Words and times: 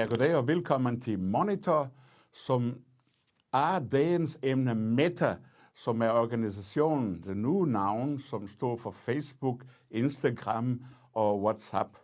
Ja, 0.00 0.06
goddag 0.08 0.36
og 0.36 0.46
velkommen 0.48 1.00
til 1.00 1.18
Monitor, 1.18 1.90
som 2.32 2.70
er 3.52 3.82
dagens 3.92 4.38
emne 4.42 4.72
Meta, 4.74 5.34
som 5.76 6.00
er 6.02 6.14
organisationen, 6.16 7.18
det 7.20 7.36
nye 7.36 7.66
navn, 7.68 8.14
som 8.18 8.46
står 8.48 8.78
for 8.80 8.96
Facebook, 8.96 9.66
Instagram 9.90 10.80
og 11.12 11.42
WhatsApp. 11.42 11.98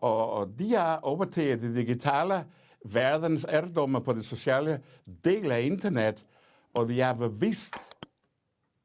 Og, 0.00 0.32
og 0.32 0.58
de 0.58 0.74
har 0.74 0.98
overtaget 1.06 1.62
det 1.62 1.76
digitale 1.76 2.40
verdens 2.84 3.46
ærdomme 3.48 4.02
på 4.02 4.12
det 4.12 4.26
sociale 4.26 4.80
del 5.24 5.52
af 5.52 5.62
internet, 5.62 6.26
og 6.74 6.88
de 6.88 7.00
har 7.00 7.14
bevidst, 7.14 7.94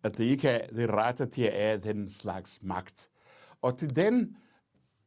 at 0.04 0.18
de 0.18 0.26
ikke 0.26 0.50
er 0.50 0.68
det 0.68 0.90
rette 0.90 1.26
til 1.26 1.50
at 1.50 1.54
have 1.54 1.82
den 1.94 2.10
slags 2.10 2.60
magt. 2.62 3.10
Og 3.62 3.78
til 3.78 3.96
den 3.96 4.38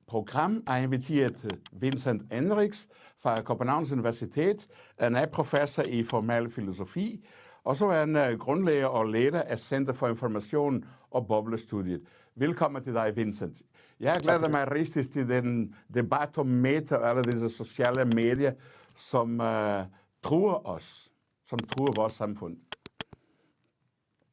program 0.07 0.63
er 0.67 0.77
inviteret 0.77 1.59
Vincent 1.73 2.33
Enriks 2.33 2.89
fra 3.23 3.43
Københavns 3.43 3.93
Universitet. 3.93 4.67
Han 4.99 5.17
er 5.17 5.27
professor 5.27 5.83
i 5.83 6.05
formal 6.05 6.51
filosofi, 6.51 7.27
og 7.65 7.77
så 7.77 7.87
er 7.87 7.99
han 7.99 8.17
uh, 8.17 8.39
grundlægger 8.39 8.87
og 8.87 9.07
leder 9.07 9.43
af 9.43 9.59
Center 9.59 9.93
for 9.93 10.09
Information 10.09 10.85
og 11.11 11.27
Boblestudiet. 11.27 12.01
Velkommen 12.35 12.83
til 12.83 12.95
dig, 12.95 13.17
Vincent. 13.17 13.63
Jeg 14.01 14.21
glæder 14.21 14.49
mig 14.49 14.73
rigtig 14.73 15.11
til 15.11 15.29
den 15.29 15.75
debat 15.95 16.39
om 16.39 16.47
meta 16.47 16.97
og 16.97 17.09
alle 17.09 17.33
disse 17.33 17.49
sociale 17.49 18.05
medier, 18.05 18.53
som 18.97 19.41
uh, 19.41 19.85
truer 20.23 20.69
os, 20.69 21.09
som 21.47 21.59
truer 21.59 21.93
vores 21.97 22.13
samfund. 22.13 22.57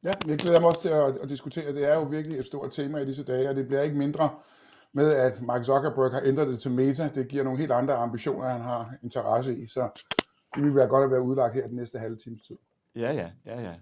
Ja, 0.04 0.12
jeg 0.26 0.38
glæder 0.38 0.60
mig 0.60 0.68
også 0.68 0.82
til 0.82 0.88
at, 0.88 1.16
at 1.22 1.28
diskutere. 1.28 1.74
Det 1.74 1.84
er 1.84 1.94
jo 1.94 2.02
virkelig 2.02 2.38
et 2.38 2.46
stort 2.46 2.72
tema 2.72 2.98
i 2.98 3.06
disse 3.06 3.24
dage, 3.24 3.48
og 3.48 3.56
det 3.56 3.66
bliver 3.66 3.82
ikke 3.82 3.96
mindre 3.96 4.30
med, 4.94 5.12
at 5.12 5.42
Mark 5.42 5.64
Zuckerberg 5.64 6.10
har 6.10 6.22
ændret 6.24 6.48
det 6.48 6.58
til 6.58 6.70
Meta. 6.70 7.10
Det 7.14 7.28
giver 7.28 7.44
nogle 7.44 7.58
helt 7.58 7.72
andre 7.72 7.94
ambitioner, 7.94 8.48
han 8.48 8.60
har 8.60 8.94
interesse 9.02 9.58
i, 9.58 9.66
så 9.66 9.88
det 10.54 10.64
vil 10.64 10.74
være 10.74 10.86
godt 10.86 11.04
at 11.04 11.10
være 11.10 11.22
udlagt 11.22 11.54
her 11.54 11.66
den 11.66 11.76
næste 11.76 11.98
halve 11.98 12.16
times 12.16 12.42
tid. 12.42 12.56
Ja, 12.96 13.12
ja, 13.12 13.30
ja, 13.46 13.60
ja. 13.62 13.74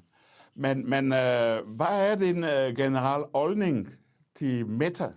Men, 0.54 0.90
men 0.90 1.04
uh, 1.04 1.76
hvad 1.76 2.10
er 2.10 2.14
din 2.14 2.38
uh, 2.38 2.76
general 2.76 3.24
holdning 3.34 3.88
til 4.34 4.66
Meta? 4.66 5.12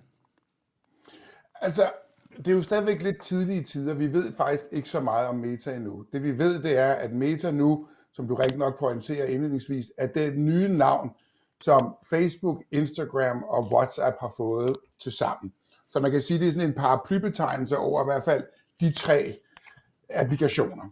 Altså, 1.62 1.92
det 2.38 2.48
er 2.48 2.52
jo 2.52 2.62
stadigvæk 2.62 3.02
lidt 3.02 3.22
tidlige 3.22 3.64
tider. 3.64 3.94
Vi 3.94 4.14
ved 4.14 4.34
faktisk 4.38 4.66
ikke 4.72 4.90
så 4.90 5.00
meget 5.00 5.28
om 5.28 5.36
Meta 5.36 5.76
endnu. 5.76 6.06
Det 6.14 6.24
vi 6.24 6.38
ved, 6.38 6.64
det 6.64 6.78
er, 6.78 6.94
at 6.94 7.12
Meta 7.12 7.52
nu, 7.52 7.88
som 8.14 8.28
du 8.28 8.36
rigtig 8.36 8.60
nok 8.60 8.80
pointerer 8.80 9.26
indledningsvis, 9.26 9.92
at 9.98 10.14
det 10.14 10.24
er 10.24 10.28
et 10.28 10.38
nye 10.38 10.68
navn, 10.68 11.12
som 11.62 11.96
Facebook, 12.10 12.64
Instagram 12.72 13.44
og 13.44 13.74
WhatsApp 13.74 14.16
har 14.20 14.34
fået 14.38 14.76
til 15.00 15.12
sammen. 15.12 15.54
Så 15.96 16.02
man 16.02 16.12
kan 16.12 16.22
sige, 16.22 16.36
at 16.36 16.42
det 16.42 16.48
er 16.48 16.52
sådan 16.52 16.68
en 16.70 16.76
paraplybetegnelse 16.76 17.78
over 17.78 18.02
i 18.02 18.06
hvert 18.06 18.24
fald 18.24 18.44
de 18.80 18.94
tre 18.94 19.40
applikationer. 20.10 20.84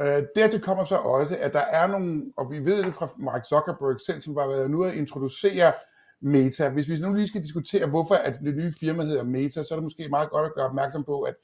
Øh, 0.00 0.22
dertil 0.36 0.60
kommer 0.60 0.84
så 0.84 0.96
også, 0.96 1.36
at 1.40 1.52
der 1.52 1.60
er 1.60 1.86
nogle, 1.86 2.32
og 2.36 2.50
vi 2.50 2.58
ved 2.58 2.82
det 2.82 2.94
fra 2.94 3.08
Mark 3.16 3.44
Zuckerberg 3.44 4.00
selv, 4.00 4.20
som 4.20 4.34
var 4.34 4.48
været 4.48 4.70
nu 4.70 4.84
at 4.84 4.94
introducere 4.94 5.72
Meta. 6.20 6.68
Hvis 6.68 6.88
vi 6.88 6.96
nu 7.00 7.14
lige 7.14 7.26
skal 7.26 7.42
diskutere, 7.42 7.86
hvorfor 7.86 8.14
at 8.14 8.38
det 8.44 8.56
nye 8.56 8.74
firma 8.80 9.02
hedder 9.02 9.22
Meta, 9.22 9.62
så 9.62 9.74
er 9.74 9.76
det 9.76 9.84
måske 9.84 10.08
meget 10.08 10.30
godt 10.30 10.46
at 10.46 10.54
gøre 10.54 10.66
opmærksom 10.66 11.04
på, 11.04 11.22
at 11.22 11.34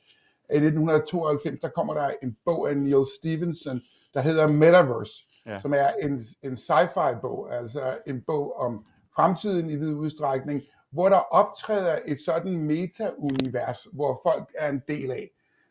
i 0.50 0.56
1992, 0.56 1.60
der 1.60 1.69
kommer 1.69 1.94
der 1.94 2.10
en 2.22 2.36
bog 2.44 2.70
af 2.70 2.76
Neil 2.76 3.04
Stevenson, 3.19 3.80
der 4.14 4.20
hedder 4.20 4.48
Metaverse, 4.48 5.12
ja. 5.46 5.60
som 5.60 5.74
er 5.74 5.90
en, 6.02 6.20
en 6.42 6.54
sci-fi 6.56 7.20
bog, 7.20 7.54
altså 7.56 7.98
en 8.06 8.22
bog 8.26 8.56
om 8.56 8.84
fremtiden 9.14 9.70
i 9.70 9.76
vid 9.76 9.94
udstrækning, 9.94 10.62
hvor 10.92 11.08
der 11.08 11.16
optræder 11.16 11.98
et 12.04 12.20
sådan 12.20 12.56
meta-univers, 12.56 13.88
hvor 13.92 14.20
folk 14.22 14.48
er 14.58 14.69
en 14.70 14.82
del 14.88 15.10
af. 15.10 15.30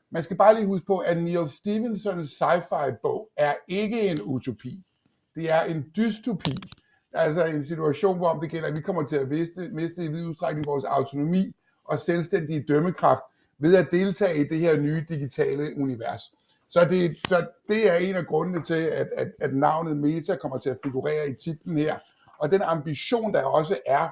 Man 0.09 0.24
skal 0.24 0.38
bare 0.38 0.56
lige 0.56 0.66
huske 0.66 0.86
på, 0.86 0.98
at 0.98 1.18
Neil 1.18 1.50
Stevensons 1.50 2.42
sci-fi 2.42 2.92
bog 3.02 3.30
er 3.38 3.54
ikke 3.68 4.02
en 4.02 4.22
utopi. 4.22 4.84
Det 5.36 5.50
er 5.50 5.62
en 5.62 5.92
dystopi. 5.96 6.56
Altså 7.14 7.46
en 7.46 7.64
situation, 7.64 8.18
hvor 8.18 8.34
det 8.34 8.50
gælder, 8.50 8.68
at 8.68 8.76
vi 8.76 8.81
kommer 8.81 9.04
til 9.06 9.16
at 9.16 9.28
miste, 9.28 9.70
miste 9.70 10.06
i 10.06 10.08
vid 10.08 10.26
udstrækning 10.26 10.66
vores 10.66 10.84
autonomi 10.84 11.56
og 11.84 12.00
selvstændige 12.00 12.66
dømmekraft 12.68 13.22
ved 13.58 13.76
at 13.76 13.92
deltage 13.92 14.46
i 14.46 14.48
det 14.48 14.60
her 14.60 14.78
nye 14.78 15.06
digitale 15.10 15.78
univers. 15.78 16.34
Så 16.70 16.86
det, 16.86 17.18
så 17.28 17.48
det 17.68 17.90
er 17.90 17.96
en 17.96 18.16
af 18.16 18.26
grundene 18.26 18.64
til, 18.64 18.74
at, 18.74 19.10
at, 19.18 19.31
at 19.40 19.54
navnet 19.56 19.98
Meta 19.98 20.36
kommer 20.36 20.58
til 20.58 20.70
at 20.70 20.78
figurere 20.84 21.30
i 21.30 21.34
titlen 21.34 21.78
her. 21.78 21.98
Og 22.38 22.52
den 22.52 22.62
ambition, 22.62 23.34
der 23.34 23.44
også 23.44 23.80
er 23.86 24.10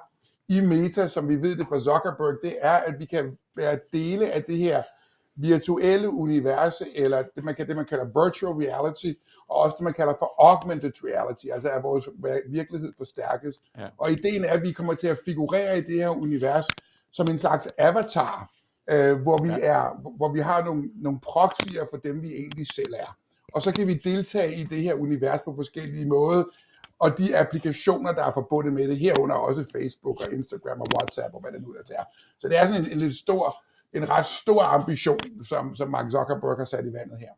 i 0.49 0.61
Meta, 0.61 1.07
som 1.07 1.29
vi 1.29 1.41
ved 1.41 1.55
det 1.55 1.67
fra 1.67 1.79
Zuckerberg, 1.79 2.35
det 2.43 2.57
er, 2.61 2.77
at 2.77 2.99
vi 2.99 3.05
kan 3.05 3.37
være 3.55 3.79
dele 3.93 4.31
af 4.31 4.43
det 4.43 4.57
her 4.57 4.83
virtuelle 5.35 6.09
univers, 6.09 6.81
eller 6.95 7.23
det 7.35 7.43
man, 7.43 7.55
kan, 7.55 7.67
det, 7.67 7.75
man 7.75 7.85
kalder 7.85 8.25
virtual 8.25 8.53
reality, 8.53 9.13
og 9.49 9.57
også 9.57 9.75
det, 9.77 9.83
man 9.83 9.93
kalder 9.93 10.13
for 10.19 10.33
augmented 10.37 10.91
reality, 11.03 11.45
altså 11.53 11.69
at 11.69 11.83
vores 11.83 12.09
virkelighed 12.47 12.93
forstærkes. 12.97 13.61
Ja. 13.77 13.87
Og 13.97 14.11
ideen 14.11 14.45
er, 14.45 14.53
at 14.53 14.61
vi 14.61 14.71
kommer 14.71 14.93
til 14.93 15.07
at 15.07 15.17
figurere 15.25 15.77
i 15.77 15.81
det 15.81 15.95
her 15.95 16.09
univers 16.09 16.65
som 17.11 17.27
en 17.29 17.37
slags 17.37 17.67
avatar, 17.77 18.51
øh, 18.89 19.21
hvor, 19.21 19.43
vi 19.43 19.49
ja. 19.49 19.59
er, 19.61 20.01
hvor 20.17 20.31
vi 20.31 20.39
har 20.39 20.63
nogle, 20.63 20.89
nogle 20.95 21.19
proxyer 21.19 21.85
for 21.89 21.97
dem, 21.97 22.21
vi 22.21 22.33
egentlig 22.33 22.67
selv 22.73 22.93
er. 22.99 23.17
Og 23.53 23.61
så 23.61 23.71
kan 23.73 23.87
vi 23.87 23.93
deltage 23.93 24.55
i 24.55 24.63
det 24.63 24.81
her 24.81 24.93
univers 24.93 25.39
på 25.45 25.55
forskellige 25.55 26.05
måder, 26.05 26.43
og 26.99 27.17
de 27.17 27.37
applikationer, 27.37 28.11
der 28.11 28.23
er 28.23 28.31
forbundet 28.33 28.73
med 28.73 28.87
det, 28.87 28.97
herunder 28.97 29.35
også 29.35 29.65
Facebook 29.71 30.21
og 30.21 30.33
Instagram 30.33 30.81
og 30.81 30.87
WhatsApp 30.95 31.35
og 31.35 31.41
hvad 31.41 31.51
det 31.51 31.61
nu 31.61 31.71
er. 31.71 32.03
Så 32.39 32.47
det 32.47 32.57
er 32.57 32.67
sådan 32.67 32.85
en, 32.85 32.91
en 32.91 32.97
lidt 32.97 33.15
stor 33.15 33.63
en 33.93 34.09
ret 34.09 34.25
stor 34.25 34.63
ambition, 34.63 35.43
som, 35.43 35.75
som 35.75 35.89
Mark 35.89 36.11
Zuckerberg 36.11 36.57
har 36.57 36.65
sat 36.65 36.85
i 36.85 36.93
vandet 36.93 37.19
her. 37.19 37.29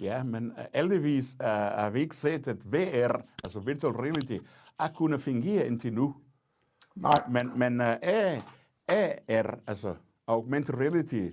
Ja, 0.00 0.22
men 0.22 0.52
heldigvis 0.74 1.36
uh, 1.40 1.46
har 1.46 1.90
vi 1.90 2.00
ikke 2.00 2.16
set, 2.16 2.48
at 2.48 2.72
VR, 2.72 3.20
altså 3.44 3.60
virtual 3.60 3.92
reality, 3.92 4.38
har 4.80 4.92
kunnet 4.96 5.20
fungere 5.20 5.66
indtil 5.66 5.92
nu. 5.92 6.16
Nej. 6.94 7.22
Men, 7.30 7.58
men 7.58 7.80
uh, 7.80 7.86
AR, 8.88 9.58
altså 9.66 9.94
augmented 10.26 10.74
reality, 10.74 11.28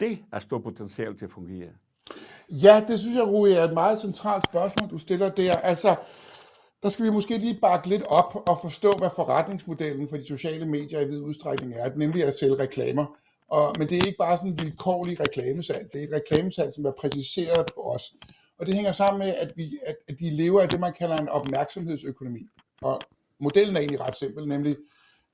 det 0.00 0.18
er 0.32 0.38
stort 0.38 0.62
potentiale 0.62 1.14
til 1.14 1.24
at 1.24 1.30
fungere. 1.30 1.70
Ja, 2.50 2.84
det 2.88 2.98
synes 2.98 3.16
jeg, 3.16 3.26
Rui, 3.26 3.52
er 3.52 3.64
et 3.64 3.74
meget 3.74 4.00
centralt 4.00 4.44
spørgsmål, 4.44 4.90
du 4.90 4.98
stiller 4.98 5.28
der. 5.28 5.52
Altså, 5.52 5.96
der 6.82 6.88
skal 6.88 7.04
vi 7.04 7.10
måske 7.10 7.38
lige 7.38 7.58
bakke 7.60 7.88
lidt 7.88 8.02
op 8.02 8.48
og 8.48 8.58
forstå, 8.62 8.92
hvad 8.92 9.10
forretningsmodellen 9.16 10.08
for 10.08 10.16
de 10.16 10.26
sociale 10.26 10.66
medier 10.66 11.00
i 11.00 11.08
vid 11.08 11.20
udstrækning 11.20 11.74
er, 11.74 11.94
nemlig 11.96 12.24
at 12.24 12.34
sælge 12.34 12.58
reklamer. 12.58 13.06
Og, 13.48 13.74
men 13.78 13.88
det 13.88 13.98
er 13.98 14.06
ikke 14.06 14.18
bare 14.18 14.36
sådan 14.36 14.50
en 14.50 14.58
vilkårlig 14.58 15.20
reklamesalg. 15.20 15.92
Det 15.92 16.02
er 16.02 16.06
et 16.06 16.12
reklamesalg, 16.12 16.74
som 16.74 16.84
er 16.84 16.92
præciseret 17.00 17.66
på 17.74 17.80
os. 17.80 18.14
Og 18.58 18.66
det 18.66 18.74
hænger 18.74 18.92
sammen 18.92 19.18
med, 19.18 19.34
at, 19.34 19.52
vi, 19.56 19.78
at, 19.86 19.96
at 20.08 20.18
de 20.20 20.30
lever 20.30 20.62
af 20.62 20.68
det, 20.68 20.80
man 20.80 20.94
kalder 20.98 21.16
en 21.16 21.28
opmærksomhedsøkonomi. 21.28 22.46
Og 22.82 23.00
modellen 23.38 23.76
er 23.76 23.80
egentlig 23.80 24.00
ret 24.00 24.16
simpel, 24.16 24.48
nemlig 24.48 24.76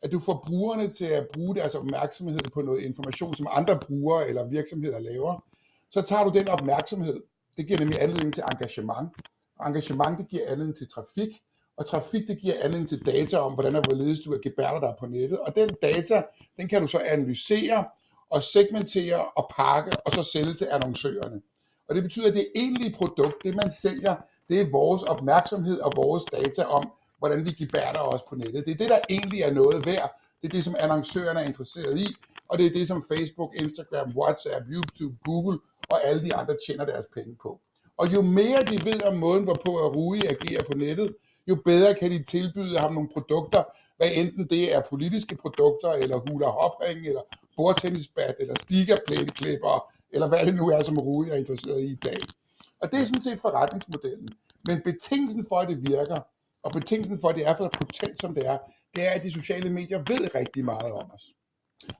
at 0.02 0.12
du 0.12 0.18
får 0.20 0.44
brugerne 0.46 0.92
til 0.92 1.04
at 1.04 1.26
bruge 1.34 1.54
deres 1.54 1.74
opmærksomhed 1.74 2.40
på 2.54 2.62
noget 2.62 2.82
information, 2.82 3.34
som 3.34 3.46
andre 3.50 3.78
brugere 3.78 4.28
eller 4.28 4.44
virksomheder 4.44 4.98
laver. 4.98 5.44
Så 5.90 6.02
tager 6.02 6.24
du 6.24 6.38
den 6.38 6.48
opmærksomhed. 6.48 7.22
Det 7.56 7.66
giver 7.66 7.78
nemlig 7.78 8.02
anledning 8.02 8.34
til 8.34 8.42
engagement. 8.52 9.08
Engagement, 9.66 10.18
det 10.18 10.28
giver 10.28 10.42
anledning 10.48 10.76
til 10.76 10.88
trafik. 10.88 11.42
Og 11.76 11.86
trafik, 11.86 12.28
det 12.28 12.38
giver 12.38 12.54
anledning 12.62 12.88
til 12.88 13.06
data 13.06 13.36
om, 13.38 13.52
hvordan 13.52 13.76
og 13.76 13.82
hvorledes 13.82 14.20
du 14.20 14.38
gebærder 14.42 14.80
dig 14.80 14.94
på 14.98 15.06
nettet. 15.06 15.38
Og 15.38 15.54
den 15.54 15.70
data, 15.82 16.22
den 16.56 16.68
kan 16.68 16.80
du 16.80 16.86
så 16.86 16.98
analysere 16.98 17.84
og 18.30 18.42
segmentere 18.42 19.24
og 19.24 19.50
pakke 19.56 19.90
og 20.04 20.12
så 20.12 20.22
sælge 20.22 20.54
til 20.54 20.68
annoncørerne. 20.70 21.42
Og 21.88 21.94
det 21.94 22.02
betyder, 22.02 22.28
at 22.28 22.34
det 22.34 22.48
egentlige 22.54 22.94
produkt, 22.96 23.34
det 23.44 23.56
man 23.56 23.70
sælger, 23.70 24.16
det 24.48 24.60
er 24.60 24.70
vores 24.70 25.02
opmærksomhed 25.02 25.80
og 25.80 25.92
vores 25.96 26.24
data 26.24 26.62
om, 26.62 26.92
hvordan 27.18 27.44
vi 27.44 27.52
gebærder 27.52 28.00
os 28.00 28.22
på 28.28 28.34
nettet. 28.34 28.66
Det 28.66 28.72
er 28.72 28.76
det, 28.76 28.90
der 28.90 29.00
egentlig 29.10 29.40
er 29.40 29.52
noget 29.52 29.86
værd. 29.86 30.20
Det 30.42 30.48
er 30.48 30.52
det, 30.52 30.64
som 30.64 30.76
annoncørerne 30.78 31.40
er 31.40 31.44
interesseret 31.44 31.98
i, 31.98 32.06
og 32.48 32.58
det 32.58 32.66
er 32.66 32.70
det, 32.70 32.88
som 32.88 33.04
Facebook, 33.12 33.54
Instagram, 33.54 34.12
WhatsApp, 34.16 34.66
YouTube, 34.68 35.16
Google 35.24 35.58
og 35.88 36.04
alle 36.06 36.24
de 36.24 36.34
andre 36.34 36.56
tjener 36.66 36.84
deres 36.84 37.06
penge 37.14 37.36
på. 37.42 37.60
Og 37.96 38.14
jo 38.14 38.22
mere 38.22 38.64
de 38.64 38.84
ved 38.84 39.02
om 39.02 39.16
måden, 39.16 39.44
hvorpå 39.44 39.70
Rui 39.88 40.18
agerer 40.18 40.62
på 40.72 40.78
nettet, 40.78 41.16
jo 41.48 41.54
bedre 41.64 41.94
kan 41.94 42.10
de 42.10 42.22
tilbyde 42.22 42.78
ham 42.78 42.92
nogle 42.92 43.08
produkter, 43.08 43.62
hvad 43.96 44.10
enten 44.12 44.46
det 44.50 44.74
er 44.74 44.82
politiske 44.90 45.36
produkter, 45.36 45.92
eller 45.92 46.16
hula 46.28 46.46
hopring, 46.46 47.06
eller 47.06 47.20
bordtennisbat, 47.56 48.34
eller 48.38 48.54
stikkerplæneklipper, 48.62 49.92
eller 50.10 50.28
hvad 50.28 50.46
det 50.46 50.54
nu 50.54 50.68
er, 50.70 50.82
som 50.82 50.98
Rui 50.98 51.28
er 51.28 51.34
interesseret 51.34 51.80
i 51.80 51.86
i 51.86 51.94
dag. 51.94 52.18
Og 52.80 52.92
det 52.92 53.00
er 53.00 53.04
sådan 53.04 53.22
set 53.22 53.40
forretningsmodellen. 53.40 54.28
Men 54.68 54.80
betingelsen 54.84 55.46
for, 55.48 55.58
at 55.58 55.68
det 55.68 55.90
virker, 55.90 56.20
og 56.62 56.72
betingelsen 56.72 57.20
for, 57.20 57.28
at 57.28 57.34
det 57.34 57.46
er 57.46 57.56
for 57.56 57.68
potent, 57.68 58.20
som 58.20 58.34
det 58.34 58.46
er, 58.46 58.58
det 58.94 59.06
er, 59.06 59.10
at 59.10 59.22
de 59.22 59.32
sociale 59.32 59.70
medier 59.70 59.98
ved 59.98 60.34
rigtig 60.34 60.64
meget 60.64 60.92
om 60.92 61.10
os. 61.14 61.34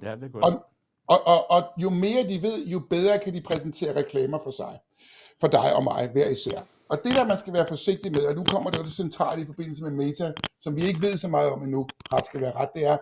Ja, 0.03 0.15
det 0.15 0.23
er 0.23 0.29
godt. 0.29 0.45
Og, 0.45 0.65
og, 1.07 1.27
og, 1.27 1.51
og 1.51 1.63
jo 1.79 1.91
mere 1.91 2.29
de 2.29 2.43
ved, 2.43 2.67
jo 2.67 2.79
bedre 2.91 3.19
kan 3.19 3.35
de 3.35 3.41
præsentere 3.41 3.97
reklamer 3.97 4.39
for 4.43 4.51
sig, 4.51 4.79
for 5.41 5.49
dig 5.49 5.75
og 5.75 5.85
mig, 5.85 6.09
hver 6.13 6.29
især. 6.29 6.61
Og 6.89 7.01
det 7.05 7.15
der, 7.15 7.25
man 7.25 7.39
skal 7.39 7.53
være 7.53 7.67
forsigtig 7.69 8.13
med, 8.13 8.21
og 8.21 8.35
nu 8.35 8.45
kommer 8.45 8.71
det 8.71 8.79
jo 8.79 8.85
det 8.85 8.93
centrale 8.93 9.43
i 9.43 9.47
forbindelse 9.47 9.83
med 9.83 9.91
Meta, 9.91 10.33
som 10.61 10.77
vi 10.77 10.87
ikke 10.87 11.03
ved 11.03 11.17
så 11.17 11.29
meget 11.29 11.51
om 11.51 11.63
endnu, 11.63 11.87
ret 12.13 12.27
skal 12.27 12.41
være 12.41 12.53
ret, 12.57 12.69
det 12.75 12.85
er, 12.85 12.97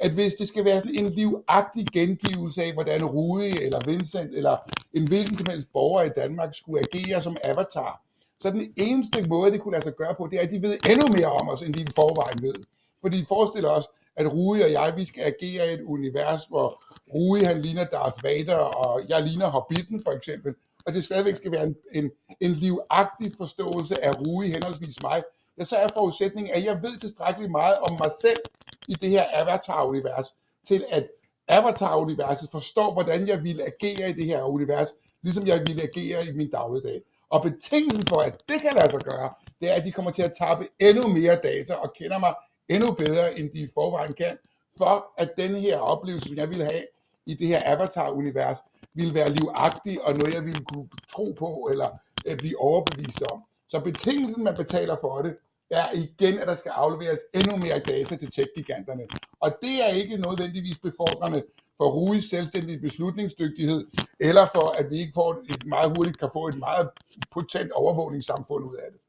at 0.00 0.10
hvis 0.10 0.34
det 0.34 0.48
skal 0.48 0.64
være 0.64 0.80
sådan 0.80 0.94
en 0.94 1.10
livagtig 1.10 1.86
gengivelse 1.92 2.62
af, 2.62 2.72
hvordan 2.72 3.04
Rudi 3.04 3.48
eller 3.48 3.80
Vincent 3.86 4.34
eller 4.34 4.56
en 4.92 5.08
hvilken 5.08 5.36
som 5.36 5.46
helst 5.50 5.68
borger 5.72 6.02
i 6.02 6.08
Danmark 6.16 6.54
skulle 6.54 6.82
agere 6.92 7.22
som 7.22 7.36
avatar, 7.44 8.00
så 8.40 8.50
den 8.50 8.72
eneste 8.76 9.28
måde, 9.28 9.52
det 9.52 9.60
kunne 9.60 9.72
lade 9.72 9.84
sig 9.84 9.94
gøre 9.96 10.14
på, 10.14 10.28
det 10.30 10.38
er, 10.38 10.42
at 10.42 10.50
de 10.50 10.62
ved 10.62 10.78
endnu 10.90 11.06
mere 11.16 11.32
om 11.32 11.48
os, 11.48 11.62
end 11.62 11.74
de 11.74 11.82
i 11.82 11.86
forvejen 11.94 12.38
ved. 12.42 12.54
Fordi 13.00 13.24
forestiller 13.28 13.70
os, 13.70 13.88
at 14.16 14.32
Rui 14.32 14.62
og 14.62 14.72
jeg, 14.72 14.92
vi 14.96 15.04
skal 15.04 15.24
agere 15.24 15.70
i 15.70 15.74
et 15.74 15.82
univers, 15.82 16.44
hvor 16.44 16.82
Rui 17.14 17.42
han 17.42 17.62
ligner 17.62 17.84
Darth 17.84 18.24
Vader, 18.24 18.56
og 18.56 19.02
jeg 19.08 19.22
ligner 19.22 19.50
Hobbiten 19.50 20.02
for 20.04 20.12
eksempel, 20.12 20.54
og 20.86 20.92
det 20.92 21.04
stadigvæk 21.04 21.36
skal 21.36 21.52
være 21.52 21.64
en, 21.64 21.76
en, 21.92 22.10
en 22.40 22.52
livagtig 22.52 23.32
forståelse 23.36 24.04
af 24.04 24.10
Rui 24.26 24.50
henholdsvis 24.50 25.02
mig, 25.02 25.22
ja, 25.58 25.64
så 25.64 25.76
er 25.76 25.88
forudsætningen, 25.94 26.54
at 26.54 26.64
jeg 26.64 26.82
ved 26.82 26.96
tilstrækkeligt 26.96 27.50
meget 27.50 27.78
om 27.78 27.96
mig 28.00 28.10
selv 28.20 28.40
i 28.88 28.94
det 28.94 29.10
her 29.10 29.24
Avatar-univers, 29.32 30.36
til 30.66 30.84
at 30.90 31.08
Avatar-universet 31.48 32.48
forstår, 32.50 32.92
hvordan 32.92 33.28
jeg 33.28 33.42
vil 33.42 33.60
agere 33.60 34.10
i 34.10 34.12
det 34.12 34.24
her 34.24 34.42
univers, 34.42 34.88
ligesom 35.22 35.46
jeg 35.46 35.60
vil 35.66 35.80
agere 35.80 36.26
i 36.26 36.32
min 36.32 36.50
dagligdag. 36.50 37.02
Og 37.30 37.42
betingelsen 37.42 38.06
for, 38.08 38.20
at 38.20 38.42
det 38.48 38.60
kan 38.60 38.72
lade 38.74 38.90
sig 38.90 39.00
gøre, 39.00 39.32
det 39.60 39.70
er, 39.70 39.74
at 39.74 39.84
de 39.84 39.92
kommer 39.92 40.10
til 40.10 40.22
at 40.22 40.32
tappe 40.38 40.68
endnu 40.80 41.08
mere 41.08 41.40
data 41.42 41.74
og 41.74 41.92
kender 41.98 42.18
mig 42.18 42.34
endnu 42.68 42.92
bedre, 42.92 43.38
end 43.38 43.50
de 43.50 43.58
i 43.58 43.68
forvejen 43.74 44.12
kan, 44.12 44.38
for 44.78 45.12
at 45.16 45.30
den 45.38 45.56
her 45.56 45.78
oplevelse, 45.78 46.28
som 46.28 46.36
jeg 46.36 46.50
vil 46.50 46.64
have 46.64 46.86
i 47.26 47.34
det 47.34 47.46
her 47.46 47.60
Avatar-univers, 47.64 48.56
ville 48.94 49.14
være 49.14 49.30
livagtig 49.30 50.02
og 50.02 50.16
noget, 50.16 50.34
jeg 50.34 50.44
ville 50.44 50.64
kunne 50.64 50.88
tro 51.08 51.36
på 51.38 51.68
eller 51.70 51.88
øh, 52.26 52.36
blive 52.38 52.60
overbevist 52.60 53.22
om. 53.32 53.42
Så 53.68 53.80
betingelsen, 53.80 54.44
man 54.44 54.56
betaler 54.56 54.96
for 55.00 55.22
det, 55.22 55.36
er 55.70 55.92
igen, 55.92 56.38
at 56.38 56.48
der 56.48 56.54
skal 56.54 56.70
afleveres 56.70 57.18
endnu 57.34 57.56
mere 57.56 57.78
data 57.78 58.16
til 58.16 58.30
tech-giganterne. 58.30 59.02
Og 59.40 59.58
det 59.62 59.84
er 59.84 59.88
ikke 59.88 60.16
nødvendigvis 60.16 60.78
befordrende 60.78 61.42
for 61.76 61.90
Ruis 61.90 62.24
selvstændig 62.24 62.80
beslutningsdygtighed, 62.80 63.86
eller 64.20 64.48
for, 64.54 64.70
at 64.70 64.90
vi 64.90 64.98
ikke 64.98 65.12
får 65.14 65.42
et 65.48 65.66
meget 65.66 65.96
hurtigt 65.96 66.18
kan 66.18 66.30
få 66.32 66.48
et 66.48 66.58
meget 66.58 66.90
potent 67.30 67.72
overvågningssamfund 67.72 68.64
ud 68.64 68.74
af 68.74 68.88
det. 68.92 69.00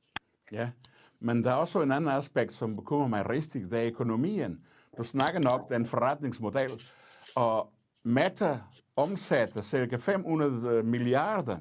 Ja, 0.52 0.70
men 1.20 1.44
der 1.44 1.52
er 1.52 1.56
også 1.56 1.82
en 1.82 1.92
anden 1.92 2.12
aspekt, 2.12 2.54
som 2.54 2.76
bekymrer 2.76 3.08
mig 3.08 3.30
rigtig, 3.30 3.72
det 3.72 3.80
er 3.82 3.88
økonomien. 3.88 4.62
Du 4.98 5.04
snakker 5.04 5.40
nok 5.40 5.70
den 5.70 5.86
forretningsmodel, 5.86 6.82
og 7.36 7.70
Meta 8.06 8.60
omsætter 8.96 9.62
cirka 9.62 9.96
500 9.96 10.84
milliarder 10.84 11.58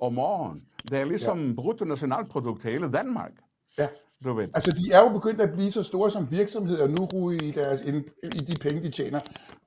om 0.00 0.18
året. 0.18 0.62
Det 0.90 1.00
er 1.00 1.04
ligesom 1.04 1.48
ja. 1.48 1.54
bruttonationalprodukt 1.54 2.64
hele 2.64 2.92
Danmark. 2.92 3.32
Ja. 3.78 3.86
Du 4.24 4.32
ved. 4.32 4.48
Altså, 4.54 4.70
de 4.70 4.92
er 4.92 5.00
jo 5.00 5.08
begyndt 5.08 5.40
at 5.40 5.52
blive 5.52 5.70
så 5.70 5.82
store 5.82 6.10
som 6.10 6.30
virksomheder 6.30 6.86
nu, 6.86 7.04
Rui, 7.04 7.36
i, 7.36 7.50
deres, 7.50 7.80
i 7.80 7.90
de 8.28 8.56
penge, 8.60 8.82
de 8.82 8.90
tjener. 8.90 9.20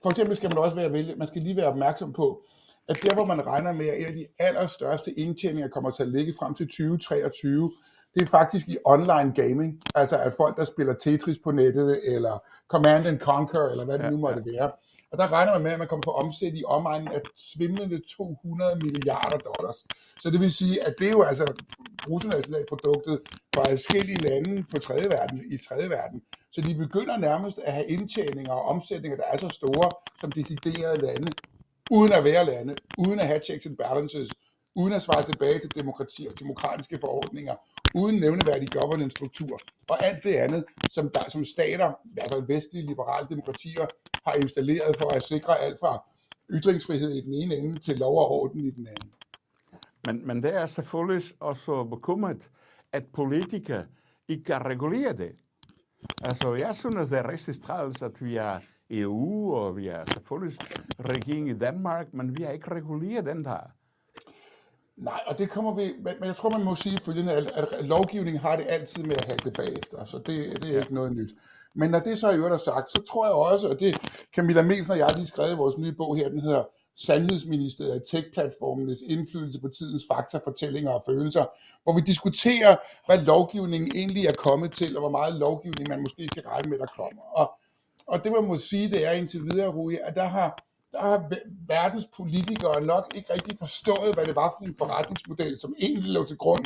For 0.04 0.10
eksempel 0.10 0.36
skal 0.36 0.50
man 0.50 0.58
også 0.58 0.76
være 0.76 0.94
vælge, 0.94 1.16
man 1.16 1.28
skal 1.28 1.42
lige 1.42 1.56
være 1.56 1.68
opmærksom 1.68 2.14
på, 2.14 2.42
at 2.90 2.98
der, 3.04 3.14
hvor 3.14 3.26
man 3.26 3.46
regner 3.46 3.74
med, 3.74 3.88
at 3.88 4.00
en 4.00 4.06
af 4.06 4.14
de 4.14 4.28
allerstørste 4.40 5.20
indtjeninger 5.20 5.70
kommer 5.70 5.92
til 5.92 6.04
at 6.04 6.10
ligge 6.10 6.34
frem 6.40 6.56
til 6.56 6.68
2023, 6.68 7.72
det 8.14 8.22
er 8.22 8.26
faktisk 8.26 8.68
i 8.68 8.78
online 8.86 9.34
gaming. 9.36 9.82
Altså, 9.96 10.18
at 10.18 10.34
folk, 10.38 10.58
der 10.58 10.66
spiller 10.66 10.94
Tetris 10.94 11.38
på 11.44 11.52
nettet, 11.52 12.16
eller 12.16 12.44
Command 12.68 13.08
and 13.08 13.20
Conquer, 13.20 13.70
eller 13.72 13.86
hvad 13.86 13.98
det 13.98 14.06
ja, 14.06 14.10
nu 14.10 14.18
måtte 14.18 14.44
ja. 14.46 14.52
være, 14.52 14.72
og 15.15 15.19
der 15.21 15.31
regner 15.31 15.53
man 15.53 15.63
med, 15.63 15.71
at 15.71 15.79
man 15.79 15.88
kommer 15.88 16.01
på 16.01 16.12
omsæt 16.12 16.53
i 16.56 16.63
omegnen 16.67 17.07
af 17.07 17.21
svimlende 17.38 18.01
200 18.17 18.75
milliarder 18.75 19.38
dollars. 19.38 19.75
Så 20.19 20.29
det 20.29 20.39
vil 20.39 20.51
sige, 20.51 20.88
at 20.88 20.95
det 21.00 21.07
er 21.07 21.12
jo 21.12 21.23
altså 21.23 21.53
bruttonationalproduktet 22.03 23.19
fra 23.56 23.63
forskellige 23.69 24.21
lande 24.21 24.65
på 24.71 24.79
tredje 24.79 25.09
verden, 25.09 25.53
i 25.53 25.57
tredje 25.57 25.89
verden. 25.89 26.21
Så 26.51 26.62
de 26.62 26.75
begynder 26.75 27.17
nærmest 27.17 27.57
at 27.57 27.73
have 27.73 27.88
indtjeninger 27.88 28.53
og 28.53 28.65
omsætninger, 28.65 29.17
der 29.17 29.23
er 29.33 29.38
så 29.38 29.50
store 29.50 29.91
som 30.21 30.31
deciderede 30.31 31.01
lande, 31.06 31.31
uden 31.91 32.12
at 32.12 32.23
være 32.23 32.45
lande, 32.45 32.75
uden 32.97 33.19
at 33.19 33.27
have 33.27 33.41
checks 33.45 33.65
and 33.65 33.77
balances, 33.77 34.29
uden 34.75 34.94
at 34.94 35.01
svare 35.01 35.23
tilbage 35.23 35.59
til 35.59 35.75
demokrati 35.75 36.27
og 36.31 36.39
demokratiske 36.39 36.97
forordninger, 37.00 37.56
uden 37.94 38.15
nævneværdig 38.19 38.69
governance-struktur, 38.69 39.59
og 39.88 40.06
alt 40.06 40.23
det 40.23 40.35
andet, 40.35 40.63
som, 40.91 41.09
der, 41.09 41.29
som 41.29 41.45
stater, 41.45 41.94
altså 42.17 42.39
vestlige 42.47 42.85
liberale 42.85 43.27
demokratier, 43.29 43.85
har 44.25 44.33
installeret 44.33 44.98
for 44.98 45.10
at 45.10 45.24
sikre 45.24 45.60
alt 45.60 45.80
fra 45.80 46.04
ytringsfrihed 46.50 47.12
i 47.12 47.22
den 47.22 47.33
ene 47.33 47.56
ende 47.56 47.80
til 47.80 47.98
lov 47.98 48.18
og 48.18 48.31
orden 48.31 48.66
i 48.66 48.72
den 48.72 48.88
anden. 48.88 49.12
Men, 50.06 50.27
men 50.27 50.44
det 50.44 50.56
er 50.56 50.66
selvfølgelig 50.66 51.24
også 51.39 51.83
bekymret, 51.83 52.50
at 52.92 53.06
politikere 53.13 53.86
ikke 54.27 54.44
kan 54.44 54.66
regulere 54.66 55.13
det. 55.13 55.31
Altså, 56.22 56.54
jeg 56.54 56.75
synes, 56.75 57.10
det 57.10 57.19
er 57.19 57.31
rigtig 57.31 57.62
træls, 57.63 58.01
at 58.01 58.25
vi 58.25 58.36
er 58.36 58.60
EU, 58.89 59.54
og 59.54 59.77
vi 59.77 59.88
er 59.88 60.04
selvfølgelig 60.13 60.60
regering 61.00 61.50
i 61.50 61.57
Danmark, 61.57 62.13
men 62.13 62.38
vi 62.38 62.44
har 62.44 62.51
ikke 62.51 62.72
reguleret 62.72 63.25
den 63.25 63.45
der. 63.45 63.60
Nej, 64.98 65.19
og 65.27 65.38
det 65.38 65.50
kommer 65.50 65.75
vi, 65.75 65.94
men 66.04 66.24
jeg 66.24 66.36
tror, 66.36 66.50
man 66.50 66.63
må 66.63 66.75
sige 66.75 67.00
følgende, 67.06 67.33
at, 67.33 67.86
lovgivningen 67.86 68.42
har 68.42 68.56
det 68.56 68.66
altid 68.69 69.04
med 69.04 69.16
at 69.16 69.25
have 69.25 69.38
det 69.38 69.54
bagefter, 69.54 70.06
så 70.06 70.18
det, 70.18 70.62
det 70.63 70.75
er 70.75 70.80
ikke 70.80 70.94
noget 70.94 71.16
nyt. 71.16 71.31
Men 71.75 71.89
når 71.89 72.00
det 72.00 72.18
så 72.18 72.31
i 72.31 72.36
øvrigt 72.36 72.54
er 72.54 72.57
sagt, 72.57 72.92
så 72.92 73.01
tror 73.01 73.25
jeg 73.25 73.33
også, 73.33 73.69
og 73.69 73.80
det 73.80 73.98
Camilla 74.36 74.62
Melsen 74.62 74.92
og 74.92 74.98
jeg 74.98 75.06
har 75.06 75.16
lige 75.16 75.25
skrevet 75.25 75.54
i 75.54 75.56
vores 75.56 75.77
nye 75.77 75.92
bog 75.92 76.18
her, 76.18 76.30
den 76.30 76.39
hedder 76.39 76.63
Sandhedsministeriet 76.98 78.04
tech-platformenes 78.12 79.01
indflydelse 79.01 79.60
på 79.60 79.68
tidens 79.68 80.06
fakta, 80.12 80.38
fortællinger 80.38 80.92
og 80.92 81.04
følelser, 81.06 81.45
hvor 81.83 81.94
vi 81.94 82.01
diskuterer, 82.01 82.75
hvad 83.06 83.18
lovgivningen 83.18 83.92
egentlig 83.95 84.25
er 84.25 84.33
kommet 84.33 84.72
til, 84.74 84.98
og 84.98 85.01
hvor 85.01 85.10
meget 85.10 85.33
lovgivning 85.36 85.89
man 85.89 86.00
måske 86.00 86.27
kan 86.27 86.44
regne 86.45 86.69
med, 86.69 86.80
der 86.80 86.86
kommer. 86.86 87.22
Og, 87.22 87.51
og 88.07 88.24
det 88.24 88.31
man 88.31 88.44
må 88.44 88.57
sige, 88.57 88.89
det 88.89 89.06
er 89.06 89.12
indtil 89.12 89.44
videre, 89.44 89.68
Rui, 89.68 89.98
at 90.04 90.16
der 90.16 90.27
har, 90.27 90.63
der 90.92 91.01
har 91.01 91.31
verdens 91.68 92.07
politikere 92.18 92.81
nok 92.81 93.12
ikke 93.16 93.33
rigtig 93.33 93.57
forstået, 93.60 94.13
hvad 94.13 94.25
det 94.25 94.36
var 94.36 94.56
for 94.60 94.66
en 94.66 94.75
forretningsmodel, 94.77 95.60
som 95.60 95.75
egentlig 95.80 96.12
lå 96.12 96.25
til 96.25 96.38
grund 96.38 96.66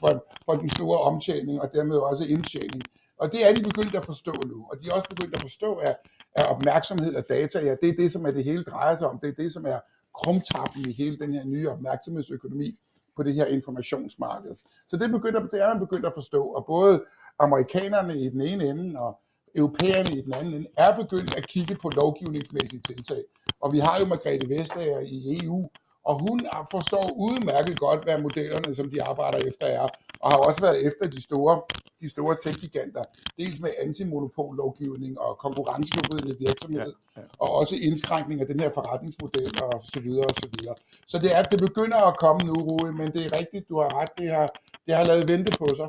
for, 0.00 0.24
for 0.44 0.54
den 0.54 0.68
store 0.68 0.98
omtjening 0.98 1.60
og 1.60 1.72
dermed 1.72 1.96
også 1.96 2.24
indtjening. 2.24 2.82
Og 3.18 3.32
det 3.32 3.48
er 3.48 3.54
de 3.54 3.62
begyndt 3.62 3.94
at 3.94 4.06
forstå 4.06 4.32
nu. 4.46 4.66
Og 4.70 4.82
de 4.82 4.88
er 4.88 4.92
også 4.92 5.08
begyndt 5.08 5.34
at 5.34 5.42
forstå, 5.42 5.74
at, 5.74 5.96
at 6.34 6.46
opmærksomhed 6.46 7.14
og 7.14 7.24
data, 7.28 7.58
ja, 7.64 7.74
det 7.82 7.88
er 7.88 7.96
det, 7.98 8.12
som 8.12 8.26
er 8.26 8.30
det 8.30 8.44
hele 8.44 8.64
drejer 8.64 8.96
sig 8.96 9.08
om. 9.08 9.18
Det 9.18 9.28
er 9.28 9.42
det, 9.42 9.52
som 9.52 9.66
er 9.66 9.78
krumtappen 10.14 10.88
i 10.88 10.92
hele 10.92 11.18
den 11.18 11.32
her 11.32 11.44
nye 11.44 11.70
opmærksomhedsøkonomi 11.70 12.78
på 13.16 13.22
det 13.22 13.34
her 13.34 13.46
informationsmarked. 13.46 14.56
Så 14.88 14.96
det, 14.96 15.10
begynder, 15.10 15.46
det 15.46 15.62
er 15.62 15.68
man 15.68 15.78
begyndt 15.78 16.06
at 16.06 16.12
forstå. 16.14 16.42
Og 16.44 16.66
både 16.66 17.04
amerikanerne 17.38 18.20
i 18.20 18.28
den 18.28 18.40
ene 18.40 18.64
ende 18.64 19.00
og 19.00 19.20
europæerne 19.54 20.16
i 20.18 20.22
den 20.22 20.34
anden 20.34 20.54
ende 20.54 20.68
er 20.78 20.96
begyndt 20.96 21.34
at 21.34 21.48
kigge 21.48 21.74
på 21.82 21.88
lovgivningsmæssige 21.88 22.80
tiltag. 22.80 23.24
Og 23.60 23.72
vi 23.72 23.78
har 23.78 23.98
jo 24.00 24.06
Margrethe 24.06 24.48
Vestager 24.48 25.00
i 25.00 25.40
EU, 25.42 25.70
og 26.08 26.14
hun 26.20 26.38
forstår 26.70 27.06
udmærket 27.26 27.80
godt, 27.80 28.04
hvad 28.04 28.18
modellerne, 28.18 28.74
som 28.74 28.90
de 28.90 29.02
arbejder 29.02 29.38
efter 29.38 29.66
er, 29.66 29.88
og 30.20 30.30
har 30.32 30.38
også 30.38 30.60
været 30.60 30.86
efter 30.86 31.06
de 31.06 31.22
store, 31.22 31.62
de 32.00 32.08
store 32.08 32.36
tech-giganter, 32.42 33.04
dels 33.38 33.60
med 33.60 33.70
antimonopollovgivning 33.84 35.20
og 35.20 35.38
konkurrenceforvridende 35.38 36.36
virksomhed, 36.38 36.92
ja, 37.16 37.20
ja. 37.20 37.26
og 37.38 37.50
også 37.52 37.76
indskrænkning 37.76 38.40
af 38.40 38.46
den 38.46 38.60
her 38.60 38.70
forretningsmodel 38.74 39.62
og 39.62 39.82
så 39.82 40.00
videre 40.00 40.26
og 40.26 40.36
så 40.36 40.48
videre. 40.58 40.74
Så 41.06 41.18
det, 41.18 41.36
er, 41.36 41.42
det 41.42 41.60
begynder 41.60 41.96
at 41.96 42.18
komme 42.18 42.42
nu, 42.42 42.54
Rui, 42.54 42.92
men 42.92 43.12
det 43.12 43.22
er 43.26 43.38
rigtigt, 43.40 43.68
du 43.68 43.80
har 43.80 44.00
ret, 44.00 44.18
det 44.18 44.30
har, 44.30 44.48
det 44.86 44.94
har 44.94 45.04
lavet 45.04 45.28
vente 45.28 45.52
på 45.58 45.68
sig. 45.76 45.88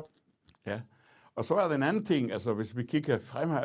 Ja, 0.66 0.80
og 1.36 1.44
så 1.44 1.54
er 1.54 1.68
der 1.68 1.74
en 1.74 1.82
anden 1.82 2.04
ting, 2.04 2.32
altså 2.32 2.52
hvis 2.52 2.76
vi 2.76 2.82
kigger 2.82 3.18
frem 3.18 3.50
her, 3.50 3.64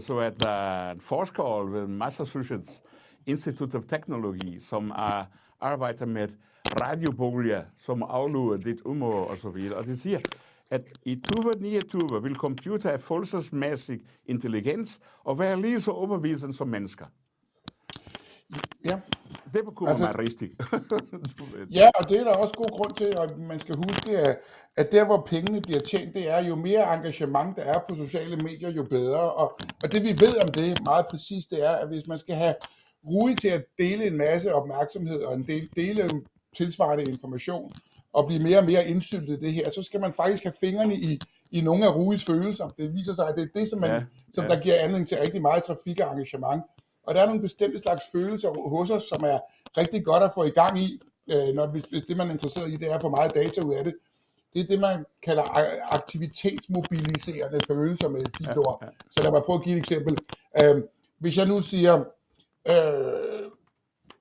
så 0.00 0.14
er 0.14 0.30
der 0.30 0.90
en 0.90 1.00
forsker 1.00 1.70
ved 1.70 1.86
Massachusetts 1.86 2.82
Institute 3.28 3.76
of 3.76 3.84
Technology, 3.84 4.58
som 4.60 4.90
er, 4.90 5.24
arbejder 5.60 6.06
med 6.06 6.28
radioboliger, 6.80 7.62
som 7.78 8.02
afluer 8.02 8.56
dit 8.56 8.80
så 9.38 9.50
videre. 9.54 9.76
Og 9.76 9.84
det 9.84 10.00
siger, 10.00 10.18
at 10.70 10.82
i 11.04 11.14
2029 11.14 12.22
vil 12.22 12.34
computer 12.34 12.88
have 12.88 12.98
følelsesmæssig 12.98 14.00
intelligens 14.26 15.00
og 15.24 15.38
være 15.38 15.60
lige 15.60 15.80
så 15.80 15.90
overbevisende 15.90 16.54
som 16.54 16.68
mennesker. 16.68 17.06
Ja. 18.84 19.00
Det 19.54 19.64
bekymrer 19.64 19.88
altså, 19.90 20.04
mig 20.04 20.18
rigtig. 20.18 20.50
ja, 21.80 21.90
og 21.94 22.08
det 22.08 22.20
er 22.20 22.24
der 22.24 22.30
også 22.30 22.54
god 22.54 22.70
grund 22.70 22.96
til, 22.96 23.14
at 23.20 23.38
man 23.38 23.60
skal 23.60 23.76
huske, 23.76 24.18
at, 24.18 24.38
at 24.76 24.92
der 24.92 25.04
hvor 25.04 25.26
pengene 25.26 25.60
bliver 25.60 25.80
tjent, 25.80 26.14
det 26.14 26.28
er 26.28 26.38
jo 26.38 26.54
mere 26.54 26.94
engagement 26.94 27.56
der 27.56 27.62
er 27.62 27.80
på 27.88 27.96
sociale 27.96 28.36
medier, 28.36 28.70
jo 28.70 28.82
bedre. 28.82 29.20
Og, 29.32 29.58
og 29.82 29.92
det 29.92 30.02
vi 30.02 30.08
ved 30.08 30.42
om 30.42 30.48
det 30.48 30.84
meget 30.84 31.06
præcist, 31.10 31.50
det 31.50 31.64
er, 31.64 31.70
at 31.70 31.88
hvis 31.88 32.06
man 32.06 32.18
skal 32.18 32.34
have 32.34 32.54
Rui 33.06 33.34
til 33.34 33.48
at 33.48 33.64
dele 33.78 34.06
en 34.06 34.16
masse 34.16 34.54
opmærksomhed 34.54 35.22
og 35.22 35.34
en 35.34 35.46
del, 35.46 35.68
dele 35.76 36.10
tilsvarende 36.56 37.04
information 37.04 37.72
og 38.12 38.26
blive 38.26 38.42
mere 38.42 38.58
og 38.58 38.64
mere 38.64 38.88
indsyltet 38.88 39.42
i 39.42 39.46
det 39.46 39.54
her, 39.54 39.70
så 39.70 39.82
skal 39.82 40.00
man 40.00 40.12
faktisk 40.12 40.42
have 40.42 40.52
fingrene 40.60 40.96
i, 40.96 41.20
i 41.50 41.60
nogle 41.60 41.86
af 41.86 41.94
Ruis 41.94 42.24
følelser. 42.24 42.68
Det 42.68 42.94
viser 42.94 43.12
sig, 43.12 43.28
at 43.28 43.34
det 43.36 43.42
er 43.42 43.60
det, 43.60 43.68
som, 43.68 43.80
man, 43.80 43.90
ja, 43.90 44.02
som 44.34 44.44
ja. 44.44 44.50
der 44.50 44.60
giver 44.60 44.74
anledning 44.74 45.08
til 45.08 45.18
rigtig 45.18 45.42
meget 45.42 45.64
trafik 45.64 46.00
og 46.00 46.12
engagement. 46.12 46.62
Og 47.02 47.14
der 47.14 47.22
er 47.22 47.26
nogle 47.26 47.40
bestemte 47.40 47.78
slags 47.78 48.02
følelser 48.12 48.68
hos 48.68 48.90
os, 48.90 49.02
som 49.02 49.22
er 49.24 49.38
rigtig 49.76 50.04
godt 50.04 50.22
at 50.22 50.30
få 50.34 50.44
i 50.44 50.50
gang 50.50 50.82
i, 50.82 51.00
øh, 51.30 51.54
når, 51.54 51.66
hvis, 51.66 51.84
hvis 51.84 52.02
det 52.02 52.16
man 52.16 52.28
er 52.28 52.32
interesseret 52.32 52.72
i, 52.72 52.76
det 52.76 52.90
er 52.90 52.94
at 52.94 53.00
få 53.00 53.08
meget 53.08 53.34
data 53.34 53.60
ud 53.60 53.74
af 53.74 53.84
det. 53.84 53.94
det 54.54 54.60
er 54.62 54.66
det, 54.66 54.80
man 54.80 55.04
kalder 55.22 55.42
aktivitetsmobiliserende 55.94 57.60
følelser 57.66 58.08
med 58.08 58.20
dit 58.20 58.46
ja. 58.46 58.52
Ja. 58.82 58.88
Så 59.10 59.22
lad 59.22 59.30
mig 59.30 59.42
prøve 59.42 59.58
at 59.58 59.64
give 59.64 59.76
et 59.76 59.78
eksempel. 59.78 60.18
Øh, 60.62 60.82
hvis 61.18 61.36
jeg 61.36 61.46
nu 61.46 61.60
siger, 61.60 62.04
øh, 62.68 63.50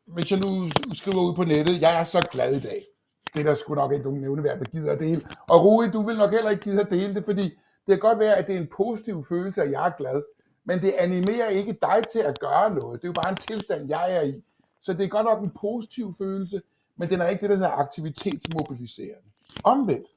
hvis 0.05 0.31
jeg 0.31 0.39
nu 0.39 0.69
skriver 0.93 1.21
ud 1.21 1.35
på 1.35 1.43
nettet, 1.43 1.81
jeg 1.81 1.99
er 1.99 2.03
så 2.03 2.27
glad 2.31 2.55
i 2.55 2.59
dag. 2.59 2.85
Det 3.33 3.39
er 3.39 3.43
der 3.43 3.53
sgu 3.53 3.75
nok 3.75 3.91
ikke 3.91 4.05
nogen 4.05 4.21
nævneværd, 4.21 4.59
der 4.59 4.65
gider 4.65 4.91
at 4.91 4.99
dele. 4.99 5.21
Og 5.49 5.65
Rui, 5.65 5.89
du 5.89 6.01
vil 6.01 6.17
nok 6.17 6.31
heller 6.31 6.49
ikke 6.49 6.63
gide 6.63 6.81
at 6.81 6.89
dele 6.89 7.13
det, 7.13 7.25
fordi 7.25 7.41
det 7.87 7.93
kan 7.93 7.99
godt 7.99 8.19
være, 8.19 8.35
at 8.35 8.47
det 8.47 8.55
er 8.55 8.59
en 8.59 8.69
positiv 8.77 9.23
følelse, 9.23 9.61
at 9.61 9.71
jeg 9.71 9.87
er 9.87 9.91
glad. 9.97 10.23
Men 10.65 10.81
det 10.81 10.93
animerer 10.97 11.49
ikke 11.49 11.77
dig 11.81 12.03
til 12.11 12.19
at 12.19 12.39
gøre 12.39 12.73
noget. 12.75 13.01
Det 13.01 13.07
er 13.07 13.09
jo 13.09 13.21
bare 13.21 13.29
en 13.29 13.37
tilstand, 13.37 13.89
jeg 13.89 14.15
er 14.15 14.21
i. 14.21 14.43
Så 14.81 14.93
det 14.93 15.03
er 15.03 15.07
godt 15.07 15.25
nok 15.25 15.43
en 15.43 15.51
positiv 15.61 16.15
følelse, 16.17 16.61
men 16.95 17.09
den 17.09 17.21
er 17.21 17.27
ikke 17.27 17.41
det, 17.41 17.49
der 17.49 17.55
hedder 17.55 17.71
aktivitetsmobiliserende. 17.71 19.29
Omvendt, 19.63 20.07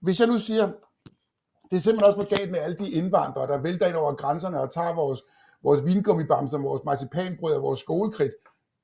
hvis 0.00 0.20
jeg 0.20 0.28
nu 0.28 0.38
siger, 0.38 0.72
det 1.70 1.76
er 1.76 1.80
simpelthen 1.80 2.04
også 2.04 2.20
for 2.20 2.36
galt 2.36 2.50
med 2.50 2.60
alle 2.60 2.76
de 2.76 2.90
indvandrere, 2.90 3.46
der 3.46 3.58
vælter 3.58 3.86
ind 3.86 3.96
over 3.96 4.14
grænserne 4.14 4.60
og 4.60 4.72
tager 4.72 4.94
vores, 4.94 5.22
vores 5.62 5.84
vingummibamser, 5.84 6.58
vores 6.58 6.84
marcipanbrød 6.84 7.54
og 7.54 7.62
vores 7.62 7.80
skolekridt. 7.80 8.32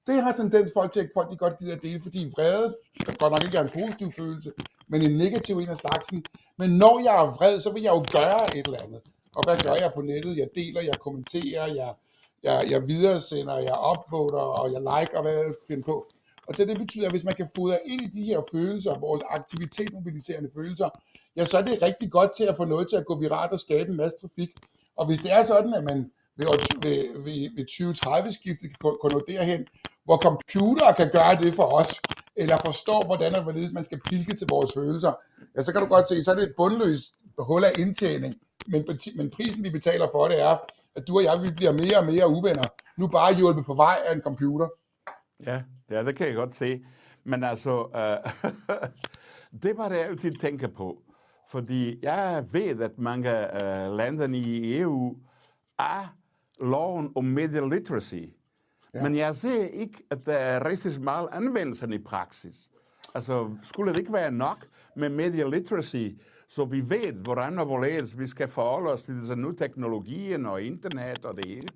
Det 0.07 0.23
har 0.23 0.33
tendens 0.33 0.71
folk 0.75 0.93
til, 0.93 1.01
at 1.01 1.11
folk 1.15 1.31
de 1.31 1.37
godt 1.37 1.59
gider 1.59 1.75
at 1.75 1.83
dele, 1.83 2.01
fordi 2.03 2.33
vrede 2.37 2.77
godt 3.19 3.33
nok 3.33 3.45
ikke 3.45 3.59
er 3.59 3.63
en 3.63 3.83
positiv 3.83 4.13
følelse, 4.13 4.53
men 4.89 5.03
en 5.03 5.17
negativ 5.17 5.59
en 5.59 5.69
af 5.69 5.77
slagsen. 5.77 6.25
Men 6.59 6.71
når 6.71 7.01
jeg 7.05 7.23
er 7.23 7.31
vred, 7.31 7.61
så 7.61 7.73
vil 7.73 7.83
jeg 7.83 7.91
jo 7.91 8.05
gøre 8.21 8.57
et 8.57 8.67
eller 8.67 8.83
andet. 8.83 9.01
Og 9.37 9.43
hvad 9.47 9.57
gør 9.65 9.75
jeg 9.75 9.93
på 9.95 10.01
nettet? 10.01 10.37
Jeg 10.37 10.49
deler, 10.55 10.81
jeg 10.81 10.99
kommenterer, 11.01 11.67
jeg, 11.67 11.95
jeg, 12.43 12.71
jeg 12.71 12.87
videresender, 12.87 13.55
jeg 13.55 13.77
upvoter, 13.93 14.39
og 14.39 14.73
jeg 14.73 14.81
liker, 14.81 15.23
hvad 15.23 15.33
jeg 15.33 15.55
finder 15.69 15.85
på. 15.85 16.09
Og 16.49 16.55
så 16.55 16.65
det 16.65 16.79
betyder, 16.79 17.07
at 17.07 17.13
hvis 17.13 17.25
man 17.25 17.35
kan 17.35 17.49
fodre 17.57 17.79
ind 17.87 18.03
i 18.03 18.07
de 18.07 18.25
her 18.25 18.41
følelser, 18.53 18.99
vores 18.99 19.23
aktivitetsmobiliserende 19.29 20.51
følelser, 20.55 20.89
ja, 21.37 21.45
så 21.45 21.59
er 21.59 21.63
det 21.63 21.83
rigtig 21.83 22.11
godt 22.11 22.37
til 22.37 22.45
at 22.45 22.57
få 22.57 22.65
noget 22.65 22.89
til 22.89 22.97
at 22.97 23.07
gå 23.07 23.19
viralt 23.19 23.53
og 23.53 23.61
skabe 23.61 23.91
en 23.91 23.97
masse 23.97 24.19
trafik. 24.21 24.51
Og 24.97 25.07
hvis 25.07 25.19
det 25.19 25.33
er 25.33 25.43
sådan, 25.43 25.75
at 25.75 25.85
man 25.85 26.11
ved, 26.39 26.47
ved, 26.83 27.23
ved, 27.25 27.51
ved 27.57 27.65
2030-skiftet 27.71 28.71
kan 28.81 29.11
nå 29.13 29.25
derhen, 29.29 29.67
hvor 30.05 30.17
computere 30.17 30.95
kan 30.95 31.11
gøre 31.13 31.37
det 31.43 31.55
for 31.55 31.65
os, 31.81 32.01
eller 32.37 32.57
forstår, 32.67 33.05
hvordan 33.07 33.35
og 33.35 33.43
hvorledes 33.43 33.73
man 33.73 33.85
skal 33.85 34.01
pilke 34.01 34.37
til 34.37 34.47
vores 34.51 34.73
følelser, 34.75 35.13
ja, 35.57 35.63
så 35.63 35.73
kan 35.73 35.83
du 35.83 35.89
godt 35.89 36.09
se, 36.09 36.23
så 36.23 36.31
er 36.31 36.35
det 36.35 36.45
et 36.45 36.55
bundløst 36.57 37.15
hul 37.39 37.65
af 37.65 37.73
indtjening. 37.79 38.35
Men, 38.67 38.85
men 39.17 39.31
prisen, 39.31 39.65
vi 39.65 39.71
betaler 39.71 40.09
for 40.13 40.29
det, 40.29 40.41
er, 40.41 40.59
at 40.97 41.09
du 41.09 41.17
og 41.17 41.25
jeg, 41.25 41.43
vi 41.43 41.51
bliver 41.51 41.73
mere 41.73 41.99
og 41.99 42.07
mere 42.07 42.29
uvenner. 42.29 42.69
Nu 42.97 43.07
bare 43.07 43.35
hjulpet 43.35 43.67
på 43.67 43.75
vej 43.75 43.99
af 44.07 44.15
en 44.15 44.21
computer. 44.21 44.69
Ja, 45.47 45.63
ja 45.91 46.05
det 46.05 46.17
kan 46.17 46.27
jeg 46.27 46.35
godt 46.35 46.55
se. 46.55 46.85
Men 47.25 47.45
altså, 47.45 47.89
øh, 47.97 48.51
det 49.63 49.79
var 49.79 49.89
det, 49.89 49.97
jeg 49.97 50.07
altid 50.07 50.35
tænker 50.41 50.69
på. 50.69 51.03
Fordi 51.51 51.99
jeg 52.03 52.45
ved, 52.53 52.83
at 52.83 52.99
mange 52.99 53.31
øh, 53.31 53.93
lande 53.93 54.39
i 54.39 54.81
EU 54.81 55.17
er 55.79 55.85
ah, 55.85 56.07
loven 56.61 57.13
om 57.15 57.25
media 57.25 57.61
literacy. 57.61 58.15
Ja. 58.95 59.03
Men 59.03 59.17
jeg 59.17 59.35
ser 59.35 59.65
ikke, 59.65 60.03
at 60.11 60.27
der 60.27 60.33
er 60.33 60.69
rigtig 60.69 61.03
meget 61.03 61.29
anvendelse 61.33 61.89
i 61.95 61.99
praksis. 61.99 62.71
Altså, 63.15 63.51
skulle 63.63 63.93
det 63.93 63.99
ikke 63.99 64.13
være 64.13 64.33
nok 64.33 64.67
med 64.97 65.09
media 65.09 65.49
literacy, 65.49 66.07
så 66.49 66.65
vi 66.65 66.91
ved, 66.91 67.13
hvordan 67.13 67.59
og 67.59 67.67
hvorledes 67.67 68.19
vi 68.19 68.27
skal 68.27 68.49
forholde 68.49 68.93
os 68.93 69.03
til 69.03 69.21
disse 69.21 69.37
nye 69.37 69.57
teknologien 69.57 70.47
og 70.47 70.63
internet 70.63 71.25
og 71.25 71.37
det 71.37 71.45
hele? 71.47 71.69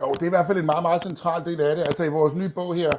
Jo, 0.00 0.12
det 0.12 0.22
er 0.22 0.26
i 0.26 0.28
hvert 0.28 0.46
fald 0.46 0.58
en 0.58 0.66
meget, 0.66 0.82
meget 0.82 1.02
central 1.02 1.44
del 1.44 1.60
af 1.60 1.76
det. 1.76 1.82
Altså 1.82 2.04
i 2.04 2.08
vores 2.08 2.34
nye 2.34 2.48
bog 2.54 2.74
her, 2.74 2.90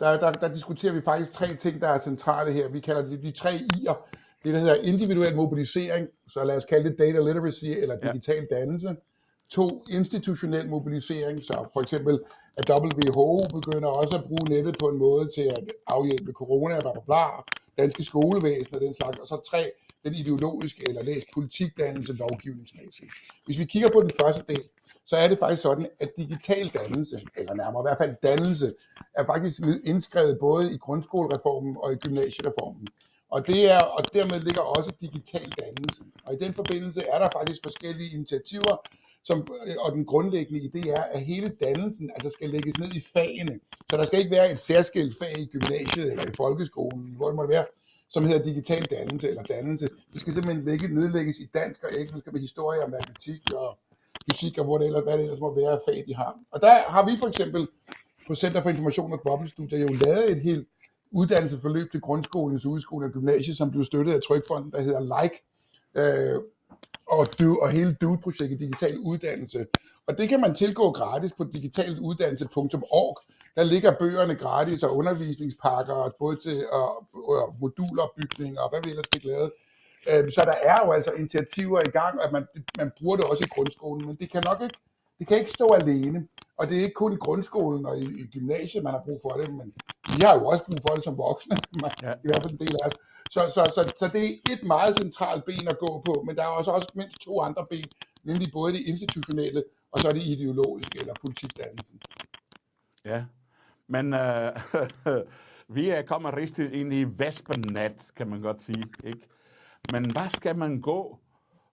der, 0.00 0.20
der, 0.20 0.32
der 0.32 0.54
diskuterer 0.54 0.92
vi 0.92 1.00
faktisk 1.04 1.32
tre 1.32 1.56
ting, 1.56 1.80
der 1.80 1.88
er 1.88 1.98
centrale 1.98 2.52
her. 2.52 2.68
Vi 2.68 2.80
kalder 2.80 3.02
det 3.02 3.22
de 3.22 3.30
tre 3.30 3.50
I'er. 3.74 3.96
Det, 4.44 4.54
der 4.54 4.58
hedder 4.58 4.74
individuel 4.74 5.36
mobilisering, 5.36 6.08
så 6.28 6.44
lad 6.44 6.56
os 6.56 6.64
kalde 6.64 6.90
det 6.90 6.98
data 6.98 7.18
literacy 7.18 7.64
eller 7.64 7.96
digital 7.96 8.46
ja. 8.50 8.56
dannelse. 8.56 8.96
To, 9.54 9.84
institutionel 9.90 10.68
mobilisering, 10.68 11.44
så 11.44 11.66
for 11.72 11.80
eksempel 11.80 12.20
at 12.56 12.70
WHO 12.70 13.40
begynder 13.52 13.88
også 13.88 14.16
at 14.16 14.24
bruge 14.24 14.48
nettet 14.48 14.76
på 14.78 14.88
en 14.88 14.98
måde 14.98 15.30
til 15.34 15.42
at 15.42 15.64
afhjælpe 15.86 16.32
corona, 16.32 16.80
bla 16.80 16.92
bla 16.92 17.00
bla, 17.06 17.24
danske 17.78 18.04
skolevæsen 18.04 18.74
og 18.74 18.80
den 18.80 18.94
slags. 18.94 19.18
Og 19.18 19.26
så 19.26 19.40
tre, 19.50 19.72
den 20.04 20.14
ideologiske 20.14 20.88
eller 20.88 21.02
læs 21.02 21.24
politikdannelse 21.34 22.12
lovgivningsmæssigt. 22.12 23.10
Hvis 23.46 23.58
vi 23.58 23.64
kigger 23.64 23.90
på 23.92 24.00
den 24.00 24.10
første 24.20 24.44
del, 24.48 24.62
så 25.06 25.16
er 25.16 25.28
det 25.28 25.38
faktisk 25.38 25.62
sådan, 25.62 25.86
at 26.00 26.10
digital 26.16 26.68
dannelse, 26.68 27.20
eller 27.36 27.54
nærmere 27.54 27.82
i 27.82 27.86
hvert 27.86 27.98
fald 27.98 28.14
dannelse, 28.22 28.74
er 29.14 29.24
faktisk 29.26 29.60
indskrevet 29.84 30.38
både 30.38 30.74
i 30.74 30.76
grundskolereformen 30.76 31.76
og 31.82 31.92
i 31.92 31.96
gymnasiereformen. 31.96 32.86
Og, 33.30 33.46
det 33.46 33.70
er, 33.70 33.78
og 33.78 34.04
dermed 34.14 34.40
ligger 34.40 34.60
også 34.60 34.92
digital 35.00 35.52
dannelse. 35.60 36.02
Og 36.24 36.34
i 36.34 36.36
den 36.36 36.54
forbindelse 36.54 37.02
er 37.02 37.18
der 37.18 37.28
faktisk 37.32 37.60
forskellige 37.62 38.10
initiativer, 38.10 38.76
som, 39.24 39.46
øh, 39.66 39.76
og 39.78 39.92
den 39.92 40.04
grundlæggende 40.04 40.60
idé 40.60 40.90
er, 40.90 41.02
at 41.02 41.20
hele 41.20 41.48
dannelsen 41.48 42.10
altså 42.14 42.30
skal 42.30 42.50
lægges 42.50 42.78
ned 42.78 42.94
i 42.94 43.00
fagene. 43.12 43.60
Så 43.90 43.96
der 43.96 44.04
skal 44.04 44.18
ikke 44.18 44.30
være 44.30 44.52
et 44.52 44.58
særskilt 44.58 45.18
fag 45.18 45.38
i 45.38 45.46
gymnasiet 45.46 46.12
eller 46.12 46.24
i 46.24 46.34
folkeskolen, 46.36 47.14
hvor 47.16 47.26
det 47.26 47.36
måtte 47.36 47.52
være, 47.52 47.64
som 48.10 48.24
hedder 48.24 48.44
digital 48.44 48.84
dannelse 48.84 49.28
eller 49.28 49.42
dannelse. 49.42 49.88
Det 50.12 50.20
skal 50.20 50.32
simpelthen 50.32 50.64
ligge, 50.64 50.88
nedlægges 50.88 51.38
i 51.38 51.46
dansk 51.54 51.84
og 51.84 51.90
engelsk 52.00 52.32
med 52.32 52.40
historie 52.40 52.82
og 52.84 52.90
matematik 52.90 53.52
og 53.54 53.78
fysik 54.30 54.58
og 54.58 54.64
hvor 54.64 54.78
det 54.78 54.86
ellers, 54.86 55.02
hvad 55.02 55.12
det 55.12 55.22
ellers 55.22 55.40
må 55.40 55.54
være 55.54 55.80
fag, 55.88 56.04
de 56.06 56.14
har. 56.14 56.38
Og 56.50 56.60
der 56.60 56.90
har 56.90 57.04
vi 57.04 57.12
for 57.20 57.28
eksempel 57.28 57.68
på 58.26 58.34
Center 58.34 58.62
for 58.62 58.70
Information 58.70 59.12
og 59.12 59.20
Boblestudier 59.24 59.78
jo 59.78 59.88
lavet 59.88 60.30
et 60.30 60.40
helt 60.40 60.68
uddannelsesforløb 61.10 61.90
til 61.90 62.00
grundskolens 62.00 62.66
udskole 62.66 63.06
og 63.06 63.12
gymnasiet, 63.12 63.56
som 63.56 63.70
blev 63.70 63.84
støttet 63.84 64.12
af 64.12 64.20
Trykfonden, 64.22 64.72
der 64.72 64.80
hedder 64.80 65.22
Like, 65.22 65.36
øh, 65.94 66.40
og, 67.06 67.26
du, 67.38 67.58
og 67.62 67.70
hele 67.70 67.92
DUE-projektet 68.00 68.60
Digital 68.60 68.98
Uddannelse. 68.98 69.66
Og 70.06 70.18
det 70.18 70.28
kan 70.28 70.40
man 70.40 70.54
tilgå 70.54 70.90
gratis 70.90 71.32
på 71.32 71.44
digitaluddannelse.org. 71.44 73.18
Der 73.56 73.64
ligger 73.64 73.98
bøgerne 73.98 74.34
gratis 74.34 74.82
og 74.82 74.96
undervisningspakker, 74.96 76.10
både 76.18 76.36
til 76.36 76.66
og, 76.72 77.06
og 77.28 77.54
modulopbygning 77.60 78.58
og 78.58 78.70
hvad 78.70 78.80
vi 78.84 78.90
ellers 78.90 79.06
fik 79.14 79.24
lavet. 79.24 79.52
Øhm, 80.08 80.30
så 80.30 80.42
der 80.44 80.54
er 80.62 80.86
jo 80.86 80.92
altså 80.92 81.12
initiativer 81.12 81.80
i 81.80 81.90
gang, 81.90 82.20
og 82.20 82.32
man, 82.32 82.46
man 82.78 82.92
bruger 82.98 83.16
det 83.16 83.24
også 83.24 83.44
i 83.44 83.52
grundskolen, 83.54 84.06
men 84.06 84.16
det 84.16 84.30
kan 84.32 84.42
nok 84.44 84.62
ikke, 84.62 84.78
det 85.18 85.26
kan 85.26 85.38
ikke 85.38 85.50
stå 85.50 85.66
alene. 85.80 86.28
Og 86.58 86.68
det 86.68 86.78
er 86.78 86.82
ikke 86.82 86.94
kun 86.94 87.12
i 87.12 87.16
grundskolen 87.16 87.86
og 87.86 87.98
i, 87.98 88.04
i 88.04 88.26
gymnasiet, 88.32 88.84
man 88.84 88.92
har 88.92 89.02
brug 89.04 89.20
for 89.22 89.30
det, 89.30 89.54
men 89.54 89.72
vi 90.16 90.20
har 90.24 90.34
jo 90.38 90.46
også 90.46 90.64
brug 90.64 90.78
for 90.86 90.94
det 90.94 91.04
som 91.04 91.18
voksne, 91.18 91.56
ja. 92.02 92.12
i 92.24 92.26
hvert 92.28 92.42
fald 92.42 92.52
en 92.52 92.66
del 92.66 92.76
af 92.82 92.86
os. 92.86 92.94
Så, 93.32 93.40
så, 93.48 93.72
så, 93.74 93.92
så 93.96 94.10
det 94.12 94.24
er 94.24 94.52
et 94.52 94.62
meget 94.62 94.96
centralt 94.96 95.44
ben 95.44 95.68
at 95.68 95.78
gå 95.78 96.02
på, 96.04 96.22
men 96.26 96.36
der 96.36 96.42
er 96.42 96.46
også, 96.46 96.70
også 96.70 96.92
mindst 96.94 97.18
to 97.20 97.40
andre 97.40 97.66
ben, 97.70 97.84
nemlig 98.24 98.52
både 98.52 98.72
det 98.72 98.80
institutionelle 98.80 99.64
og 99.92 100.00
så 100.00 100.12
det 100.12 100.22
ideologiske 100.22 101.00
eller 101.00 101.14
politikdannelsen. 101.20 102.00
Ja, 103.04 103.24
men 103.86 104.14
øh, 104.14 104.50
vi 105.76 105.88
er 105.88 106.02
kommet 106.02 106.34
rigtig 106.34 106.72
ind 106.72 106.94
i 106.94 107.04
vespenat, 107.04 108.10
kan 108.16 108.28
man 108.28 108.40
godt 108.40 108.62
sige. 108.62 108.84
Ikke? 109.04 109.28
Men 109.92 110.10
hvad 110.10 110.30
skal 110.30 110.56
man 110.56 110.80
gå 110.80 111.18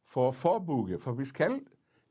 for 0.06 0.28
at 0.28 0.36
forebygge? 0.36 1.00
For 1.00 1.12
vi 1.12 1.26
skal 1.26 1.60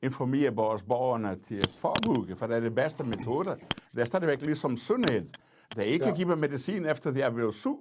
informere 0.02 0.54
vores 0.54 0.82
borgerne 0.82 1.38
til 1.48 1.56
at 1.56 1.70
forebygge, 1.78 2.36
for 2.36 2.46
det 2.46 2.56
er 2.56 2.60
det 2.60 2.74
bedste 2.74 3.04
metode. 3.04 3.56
Det 3.94 4.00
er 4.00 4.04
stadigvæk 4.04 4.40
ligesom 4.40 4.76
sundhed. 4.76 5.26
Det 5.70 5.78
er 5.78 5.92
ikke 5.92 6.04
ja. 6.04 6.10
at 6.10 6.16
give 6.16 6.36
medicin 6.36 6.86
efter 6.86 7.10
de 7.10 7.22
er 7.22 7.30
blevet 7.30 7.54
syg. 7.54 7.76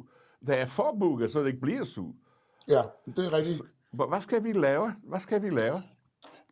Det 0.45 0.59
er 0.59 0.65
forebygge, 0.65 1.29
så 1.29 1.39
det 1.39 1.47
ikke 1.47 1.61
bliver 1.61 1.83
syg. 1.83 2.03
Ja, 2.67 2.81
det 3.05 3.25
er 3.25 3.33
rigtigt. 3.33 3.61
Hvad 3.91 4.21
skal 4.21 4.43
vi 4.43 4.53
lave? 4.53 4.93
Hvad 5.03 5.19
skal 5.19 5.41
vi 5.41 5.49
lave? 5.49 5.83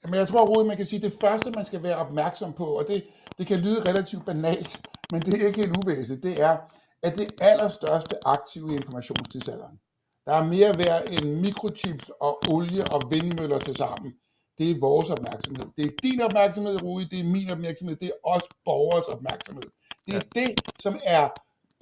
Men 0.04 0.14
jeg 0.14 0.28
tror, 0.28 0.46
Rode, 0.46 0.68
man 0.68 0.78
kan 0.78 0.86
sige, 0.86 1.06
at 1.06 1.12
det 1.12 1.20
første, 1.22 1.52
man 1.52 1.66
skal 1.66 1.84
være 1.84 1.96
opmærksom 1.96 2.54
på, 2.54 2.66
og 2.66 2.88
det, 2.88 3.04
det 3.38 3.48
kan 3.48 3.60
lyde 3.60 3.90
relativt 3.90 4.26
banalt, 4.26 4.88
men 5.12 5.22
det 5.22 5.42
er 5.42 5.48
ikke 5.48 5.60
helt 5.60 5.78
uvæsentligt, 5.86 6.24
det 6.24 6.42
er, 6.42 6.58
at 7.04 7.18
det 7.18 7.34
allerstørste 7.42 8.28
aktiv 8.28 8.70
i 8.72 8.76
informationstidsalderen, 8.76 9.80
der 10.26 10.34
er 10.34 10.44
mere 10.44 10.78
værd 10.78 11.04
end 11.08 11.40
mikrochips 11.40 12.12
og 12.22 12.40
olie 12.50 12.84
og 12.92 13.12
vindmøller 13.12 13.60
til 13.60 13.76
sammen. 13.76 14.14
Det 14.58 14.72
er 14.72 14.80
vores 14.80 15.10
opmærksomhed. 15.10 15.66
Det 15.78 15.86
er 15.86 15.90
din 16.04 16.22
opmærksomhed, 16.22 16.84
Rui, 16.84 17.04
det 17.04 17.20
er 17.20 17.24
min 17.24 17.50
opmærksomhed, 17.50 17.96
det 17.96 18.08
er 18.08 18.30
os 18.30 18.44
borgers 18.66 19.08
opmærksomhed. 19.08 19.64
Det 20.06 20.14
er 20.16 20.22
ja. 20.36 20.42
det, 20.42 20.62
som 20.80 21.00
er 21.04 21.30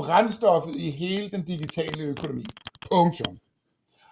brændstoffet 0.06 0.76
i 0.76 0.92
hele 0.92 1.30
den 1.30 1.44
digitale 1.46 2.04
økonomi. 2.04 2.46
Punktum. 2.92 3.38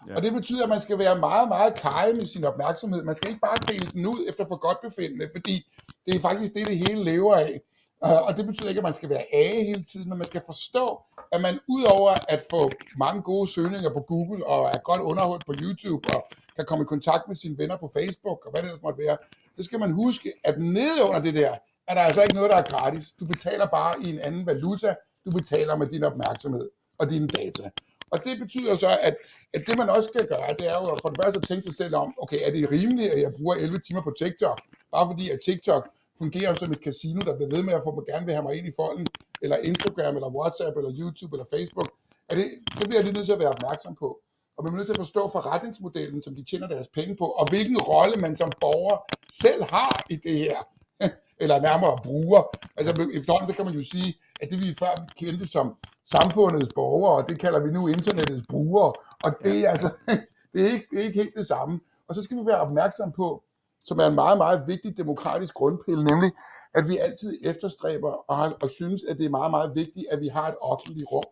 Ja. 0.08 0.16
Og 0.16 0.22
det 0.22 0.34
betyder, 0.34 0.64
at 0.64 0.70
man 0.70 0.82
skal 0.82 1.00
være 1.00 1.20
meget, 1.20 1.48
meget 1.48 1.76
kaj 1.76 2.14
med 2.14 2.26
sin 2.26 2.44
opmærksomhed. 2.44 3.04
Man 3.04 3.16
skal 3.16 3.30
ikke 3.30 3.42
bare 3.42 3.58
dele 3.68 3.88
den 3.94 4.06
ud 4.06 4.26
efter 4.30 4.46
for 4.48 4.56
godt 4.56 4.82
befindende, 4.82 5.30
fordi 5.36 5.72
det 6.06 6.16
er 6.16 6.20
faktisk 6.20 6.54
det, 6.54 6.68
det 6.68 6.78
hele 6.78 7.04
lever 7.04 7.36
af. 7.36 7.62
Og 8.02 8.38
det 8.38 8.46
betyder 8.46 8.70
ikke, 8.70 8.80
at 8.80 8.84
man 8.84 8.94
skal 8.94 9.10
være 9.10 9.26
af 9.34 9.64
hele 9.66 9.84
tiden, 9.84 10.10
men 10.10 10.18
man 10.18 10.28
skal 10.28 10.42
forstå, 10.46 11.02
at 11.32 11.42
man 11.42 11.60
udover 11.68 12.16
at 12.30 12.46
få 12.50 12.72
mange 12.98 13.22
gode 13.22 13.48
søgninger 13.48 13.94
på 13.94 14.00
Google 14.00 14.46
og 14.48 14.66
er 14.66 14.80
godt 14.84 15.02
underholdt 15.02 15.46
på 15.46 15.54
YouTube 15.62 16.16
og 16.16 16.28
kan 16.56 16.66
komme 16.66 16.84
i 16.84 16.86
kontakt 16.86 17.28
med 17.28 17.36
sine 17.36 17.58
venner 17.58 17.78
på 17.78 17.92
Facebook 17.94 18.46
og 18.46 18.52
hvad 18.52 18.62
det 18.62 18.68
ellers 18.68 18.82
måtte 18.82 19.00
være, 19.00 19.18
så 19.58 19.64
skal 19.64 19.80
man 19.80 19.92
huske, 19.92 20.34
at 20.44 20.60
nede 20.60 21.04
under 21.04 21.20
det 21.20 21.34
der, 21.34 21.56
er 21.88 21.94
der 21.94 22.02
altså 22.02 22.22
ikke 22.22 22.36
noget, 22.36 22.52
der 22.52 22.58
er 22.58 22.70
gratis. 22.70 23.14
Du 23.20 23.26
betaler 23.26 23.66
bare 23.66 23.96
i 24.02 24.10
en 24.10 24.20
anden 24.20 24.46
valuta. 24.46 24.96
Du 25.26 25.32
betaler 25.32 25.76
med 25.76 25.88
din 25.88 26.04
opmærksomhed 26.04 26.70
og 26.98 27.10
dine 27.10 27.28
data. 27.28 27.70
Og 28.12 28.26
det 28.26 28.40
betyder 28.40 28.76
så, 28.76 28.98
at, 29.02 29.16
at 29.54 29.64
det 29.68 29.78
man 29.78 29.90
også 29.90 30.10
skal 30.14 30.28
gøre, 30.28 30.56
det 30.60 30.68
er 30.68 30.74
jo 30.74 30.98
for 31.02 31.10
det 31.10 31.20
første 31.24 31.38
at 31.38 31.48
tænke 31.48 31.64
sig 31.64 31.74
selv 31.74 31.96
om, 31.96 32.14
okay, 32.18 32.40
er 32.48 32.52
det 32.52 32.72
rimeligt, 32.72 33.12
at 33.12 33.22
jeg 33.22 33.34
bruger 33.34 33.56
11 33.56 33.78
timer 33.78 34.02
på 34.02 34.14
TikTok, 34.18 34.62
bare 34.92 35.08
fordi 35.12 35.30
at 35.30 35.40
TikTok 35.46 35.90
fungerer 36.18 36.56
som 36.56 36.72
et 36.72 36.84
casino, 36.84 37.20
der 37.22 37.36
bliver 37.36 37.56
ved 37.56 37.64
med 37.64 37.74
at 37.74 37.82
få 37.84 37.96
mig 37.96 38.06
gerne 38.06 38.26
vil 38.26 38.36
have 38.36 38.44
mig 38.44 38.56
ind 38.58 38.68
i 38.68 38.72
folden, 38.76 39.08
eller 39.42 39.58
Instagram, 39.58 40.16
eller 40.16 40.30
WhatsApp, 40.30 40.78
eller 40.78 40.92
YouTube, 41.00 41.36
eller 41.36 41.46
Facebook. 41.56 41.90
Er 42.30 42.36
det, 42.36 42.46
det 42.80 42.88
bliver 42.88 43.00
jeg 43.00 43.04
lige 43.04 43.14
nødt 43.14 43.26
til 43.26 43.34
at 43.34 43.40
være 43.40 43.56
opmærksom 43.58 43.96
på. 43.96 44.20
Og 44.58 44.64
man 44.64 44.74
er 44.74 44.78
nødt 44.78 44.88
til 44.88 44.94
at 44.94 45.06
forstå 45.06 45.30
forretningsmodellen, 45.32 46.24
som 46.24 46.36
de 46.36 46.44
tjener 46.44 46.68
deres 46.68 46.88
penge 46.88 47.16
på, 47.16 47.26
og 47.26 47.50
hvilken 47.50 47.78
rolle 47.78 48.18
man 48.18 48.38
som 48.38 48.52
borger 48.62 48.98
selv 49.44 49.64
har 49.64 50.06
i 50.10 50.16
det 50.16 50.38
her, 50.38 50.58
eller 51.42 51.62
nærmere 51.62 52.00
bruger. 52.04 52.42
Altså 52.78 52.92
efterhånden, 53.14 53.48
det 53.48 53.56
kan 53.56 53.66
man 53.66 53.74
jo 53.74 53.84
sige, 53.84 54.16
at 54.42 54.50
det 54.50 54.60
vi 54.60 54.76
før 54.80 55.08
kendte 55.18 55.48
som 55.48 55.76
samfundets 56.06 56.74
borgere, 56.76 57.16
og 57.24 57.30
det 57.30 57.40
kalder 57.40 57.60
vi 57.60 57.72
nu 57.72 57.88
internettets 57.88 58.48
brugere, 58.50 58.94
og 59.24 59.32
det 59.44 59.66
er 59.66 59.70
altså, 59.70 59.94
det 60.54 60.62
er 60.62 60.72
ikke, 60.74 60.88
det 60.92 61.00
er 61.00 61.04
ikke 61.04 61.24
helt 61.24 61.36
det 61.36 61.48
samme. 61.48 61.80
Og 62.08 62.16
så 62.16 62.22
skal 62.22 62.38
vi 62.38 62.46
være 62.46 62.62
opmærksom 62.62 63.12
på, 63.12 63.44
som 63.86 64.00
er 64.00 64.08
en 64.08 64.16
meget, 64.16 64.38
meget 64.38 64.64
vigtig 64.68 64.98
demokratisk 64.98 65.54
grundpille, 65.54 66.04
nemlig 66.04 66.32
at 66.74 66.88
vi 66.88 66.98
altid 66.98 67.40
efterstræber 67.44 68.12
og, 68.30 68.38
har, 68.38 68.58
og 68.62 68.70
synes, 68.70 69.04
at 69.04 69.18
det 69.18 69.26
er 69.26 69.30
meget, 69.30 69.52
meget 69.52 69.76
vigtigt, 69.76 70.06
at 70.12 70.22
vi 70.22 70.28
har 70.28 70.48
et 70.48 70.56
offentligt 70.62 71.12
rum, 71.12 71.24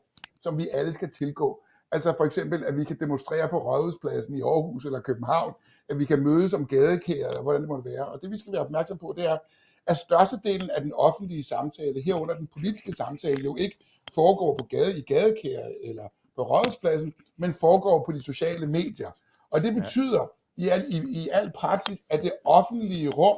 som 0.42 0.58
vi 0.58 0.70
alle 0.74 0.94
skal 0.94 1.12
tilgå. 1.12 1.64
Altså 1.92 2.14
for 2.18 2.26
eksempel, 2.26 2.64
at 2.64 2.78
vi 2.78 2.84
kan 2.84 3.00
demonstrere 3.00 3.48
på 3.50 3.58
Rådhuspladsen 3.58 4.36
i 4.36 4.42
Aarhus 4.42 4.86
eller 4.86 5.00
København, 5.00 5.54
at 5.90 6.00
vi 6.00 6.06
kan 6.06 6.20
mødes 6.20 6.54
om 6.54 6.68
gadekæret, 6.68 7.38
og 7.38 7.44
hvordan 7.44 7.62
det 7.62 7.70
måtte 7.70 7.90
være. 7.90 8.06
Og 8.06 8.22
det 8.22 8.32
vi 8.32 8.38
skal 8.38 8.54
være 8.54 8.62
opmærksom 8.62 8.98
på, 8.98 9.14
det 9.18 9.26
er, 9.26 9.38
at 9.90 9.98
størstedelen 9.98 10.70
af 10.70 10.82
den 10.82 10.94
offentlige 10.94 11.44
samtale, 11.44 12.02
herunder 12.02 12.36
den 12.36 12.48
politiske 12.48 12.92
samtale, 12.92 13.44
jo 13.44 13.56
ikke 13.56 13.78
foregår 14.14 14.56
på 14.58 14.66
gade, 14.66 14.98
i 14.98 15.02
gadekæret 15.02 15.78
eller 15.84 16.08
på 16.36 16.44
Rådhuspladsen, 16.44 17.14
men 17.38 17.54
foregår 17.54 18.04
på 18.06 18.12
de 18.12 18.24
sociale 18.24 18.68
medier. 18.68 19.12
Og 19.50 19.62
det 19.62 19.74
betyder 19.74 20.32
ja. 20.58 20.64
i, 20.64 20.70
al, 20.70 20.86
i, 20.90 21.22
i 21.22 21.30
al 21.30 21.52
praksis, 21.56 22.00
at 22.10 22.24
det 22.24 22.34
offentlige 22.46 23.10
rum 23.10 23.38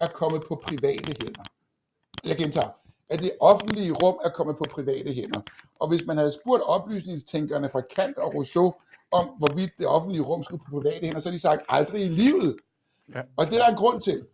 er 0.00 0.08
kommet 0.08 0.42
på 0.48 0.62
private 0.64 1.16
hænder. 1.22 1.42
Jeg 2.24 2.36
gentager, 2.36 2.70
at 3.08 3.20
det 3.20 3.32
offentlige 3.40 3.92
rum 3.92 4.18
er 4.24 4.30
kommet 4.30 4.56
på 4.56 4.64
private 4.70 5.12
hænder. 5.12 5.40
Og 5.78 5.88
hvis 5.88 6.06
man 6.06 6.16
havde 6.16 6.32
spurgt 6.32 6.62
oplysningstænkerne 6.62 7.70
fra 7.70 7.80
Kant 7.80 8.18
og 8.18 8.34
Rousseau 8.34 8.74
om, 9.10 9.26
hvorvidt 9.38 9.70
det 9.78 9.86
offentlige 9.86 10.22
rum 10.22 10.42
skulle 10.42 10.64
på 10.64 10.80
private 10.80 11.06
hænder, 11.06 11.20
så 11.20 11.28
har 11.28 11.32
de 11.32 11.38
sagt, 11.38 11.62
aldrig 11.68 12.02
i 12.02 12.08
livet. 12.08 12.56
Ja. 13.14 13.22
Og 13.36 13.46
det 13.46 13.54
er 13.54 13.58
der 13.58 13.68
en 13.68 13.76
grund 13.76 14.00
til. 14.00 14.26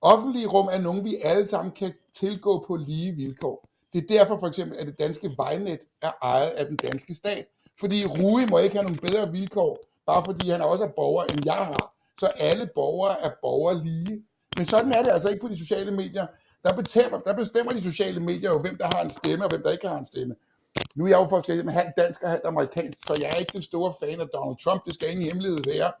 Offentlige 0.00 0.46
rum 0.46 0.68
er 0.72 0.78
nogen, 0.78 1.04
vi 1.04 1.16
alle 1.24 1.48
sammen 1.48 1.72
kan 1.72 1.94
tilgå 2.14 2.64
på 2.66 2.76
lige 2.76 3.12
vilkår. 3.12 3.68
Det 3.92 4.02
er 4.02 4.18
derfor 4.18 4.38
for 4.40 4.46
eksempel, 4.46 4.78
at 4.78 4.86
det 4.86 4.98
danske 4.98 5.34
vejnet 5.36 5.80
er 6.02 6.12
ejet 6.22 6.50
af 6.50 6.66
den 6.66 6.76
danske 6.76 7.14
stat. 7.14 7.46
Fordi 7.80 8.06
Rui 8.06 8.46
må 8.50 8.58
ikke 8.58 8.76
have 8.76 8.84
nogle 8.84 9.00
bedre 9.00 9.32
vilkår, 9.32 9.78
bare 10.06 10.24
fordi 10.24 10.50
han 10.50 10.62
også 10.62 10.84
er 10.84 10.88
borger, 10.88 11.24
end 11.24 11.44
jeg 11.44 11.54
har. 11.54 11.94
Så 12.18 12.26
alle 12.26 12.70
borgere 12.74 13.20
er 13.20 13.30
borgere 13.42 13.84
lige. 13.84 14.22
Men 14.56 14.66
sådan 14.66 14.92
er 14.92 15.02
det 15.02 15.12
altså 15.12 15.28
ikke 15.28 15.40
på 15.40 15.48
de 15.48 15.58
sociale 15.58 15.90
medier. 15.90 16.26
Der 16.64 16.76
bestemmer, 16.76 17.18
der 17.18 17.34
bestemmer 17.34 17.72
de 17.72 17.82
sociale 17.82 18.20
medier 18.20 18.50
jo, 18.50 18.58
hvem 18.58 18.76
der 18.78 18.86
har 18.94 19.02
en 19.02 19.10
stemme, 19.10 19.44
og 19.44 19.50
hvem 19.50 19.62
der 19.62 19.70
ikke 19.70 19.88
har 19.88 19.98
en 19.98 20.06
stemme. 20.06 20.34
Nu 20.94 21.04
er 21.04 21.08
jeg 21.08 21.16
jo 21.16 21.28
for 21.28 21.62
med 21.62 21.72
halv 21.72 21.88
dansk 21.96 22.22
og 22.22 22.30
halv 22.30 22.42
amerikansk, 22.44 22.98
så 23.06 23.14
jeg 23.14 23.30
er 23.30 23.34
ikke 23.34 23.52
den 23.52 23.62
store 23.62 23.94
fan 24.00 24.20
af 24.20 24.28
Donald 24.28 24.56
Trump, 24.64 24.84
det 24.86 24.94
skal 24.94 25.10
ingen 25.10 25.26
hemmelighed 25.26 25.58
være. 25.66 25.92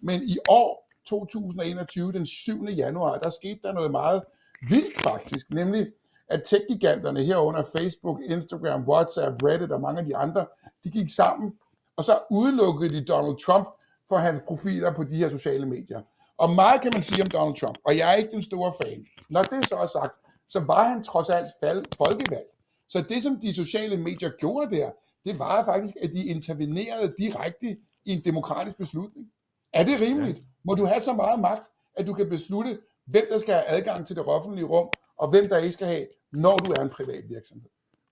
Men 0.00 0.22
i 0.22 0.38
år, 0.48 0.83
2021, 1.06 2.12
den 2.12 2.26
7. 2.26 2.64
januar, 2.64 3.18
der 3.18 3.30
skete 3.30 3.60
der 3.62 3.72
noget 3.72 3.90
meget 3.90 4.22
vildt 4.68 5.02
faktisk, 5.02 5.50
nemlig 5.50 5.92
at 6.28 6.42
tech-giganterne 6.44 7.22
herunder 7.22 7.64
Facebook, 7.76 8.20
Instagram, 8.24 8.88
WhatsApp, 8.88 9.42
Reddit 9.42 9.72
og 9.72 9.80
mange 9.80 10.00
af 10.00 10.06
de 10.06 10.16
andre, 10.16 10.46
de 10.84 10.90
gik 10.90 11.14
sammen, 11.14 11.52
og 11.96 12.04
så 12.04 12.18
udelukkede 12.30 12.94
de 12.94 13.04
Donald 13.04 13.44
Trump 13.44 13.68
for 14.08 14.16
hans 14.16 14.42
profiler 14.46 14.94
på 14.94 15.04
de 15.04 15.16
her 15.16 15.28
sociale 15.28 15.66
medier. 15.66 16.02
Og 16.38 16.50
meget 16.50 16.80
kan 16.80 16.90
man 16.94 17.02
sige 17.02 17.22
om 17.22 17.28
Donald 17.28 17.56
Trump, 17.56 17.78
og 17.84 17.96
jeg 17.96 18.10
er 18.10 18.14
ikke 18.14 18.30
den 18.30 18.42
store 18.42 18.74
fan. 18.82 19.06
Når 19.30 19.42
det 19.42 19.68
så 19.68 19.76
er 19.76 19.86
sagt, 19.86 20.14
så 20.48 20.60
var 20.60 20.88
han 20.88 21.04
trods 21.04 21.30
alt 21.30 21.52
fald 21.62 21.84
folkevalgt. 21.96 22.50
Så 22.88 23.04
det, 23.08 23.22
som 23.22 23.40
de 23.40 23.54
sociale 23.54 23.96
medier 23.96 24.30
gjorde 24.30 24.76
der, 24.76 24.90
det 25.24 25.38
var 25.38 25.64
faktisk, 25.64 25.94
at 26.02 26.10
de 26.10 26.24
intervenerede 26.24 27.14
direkte 27.18 27.76
i 28.04 28.12
en 28.12 28.24
demokratisk 28.24 28.76
beslutning. 28.76 29.32
Er 29.72 29.84
det 29.84 30.00
rimeligt? 30.00 30.40
Må 30.64 30.74
du 30.74 30.84
have 30.86 31.00
så 31.00 31.12
meget 31.12 31.40
magt, 31.40 31.70
at 31.96 32.06
du 32.06 32.14
kan 32.14 32.28
beslutte, 32.28 32.78
hvem 33.06 33.24
der 33.30 33.38
skal 33.38 33.54
have 33.54 33.68
adgang 33.68 34.06
til 34.06 34.16
det 34.16 34.24
offentlige 34.24 34.66
rum, 34.66 34.88
og 35.18 35.30
hvem 35.30 35.48
der 35.48 35.58
ikke 35.58 35.72
skal 35.72 35.86
have, 35.86 36.06
når 36.32 36.56
du 36.56 36.72
er 36.72 36.82
en 36.82 36.90
privat 36.90 37.24
virksomhed? 37.28 37.68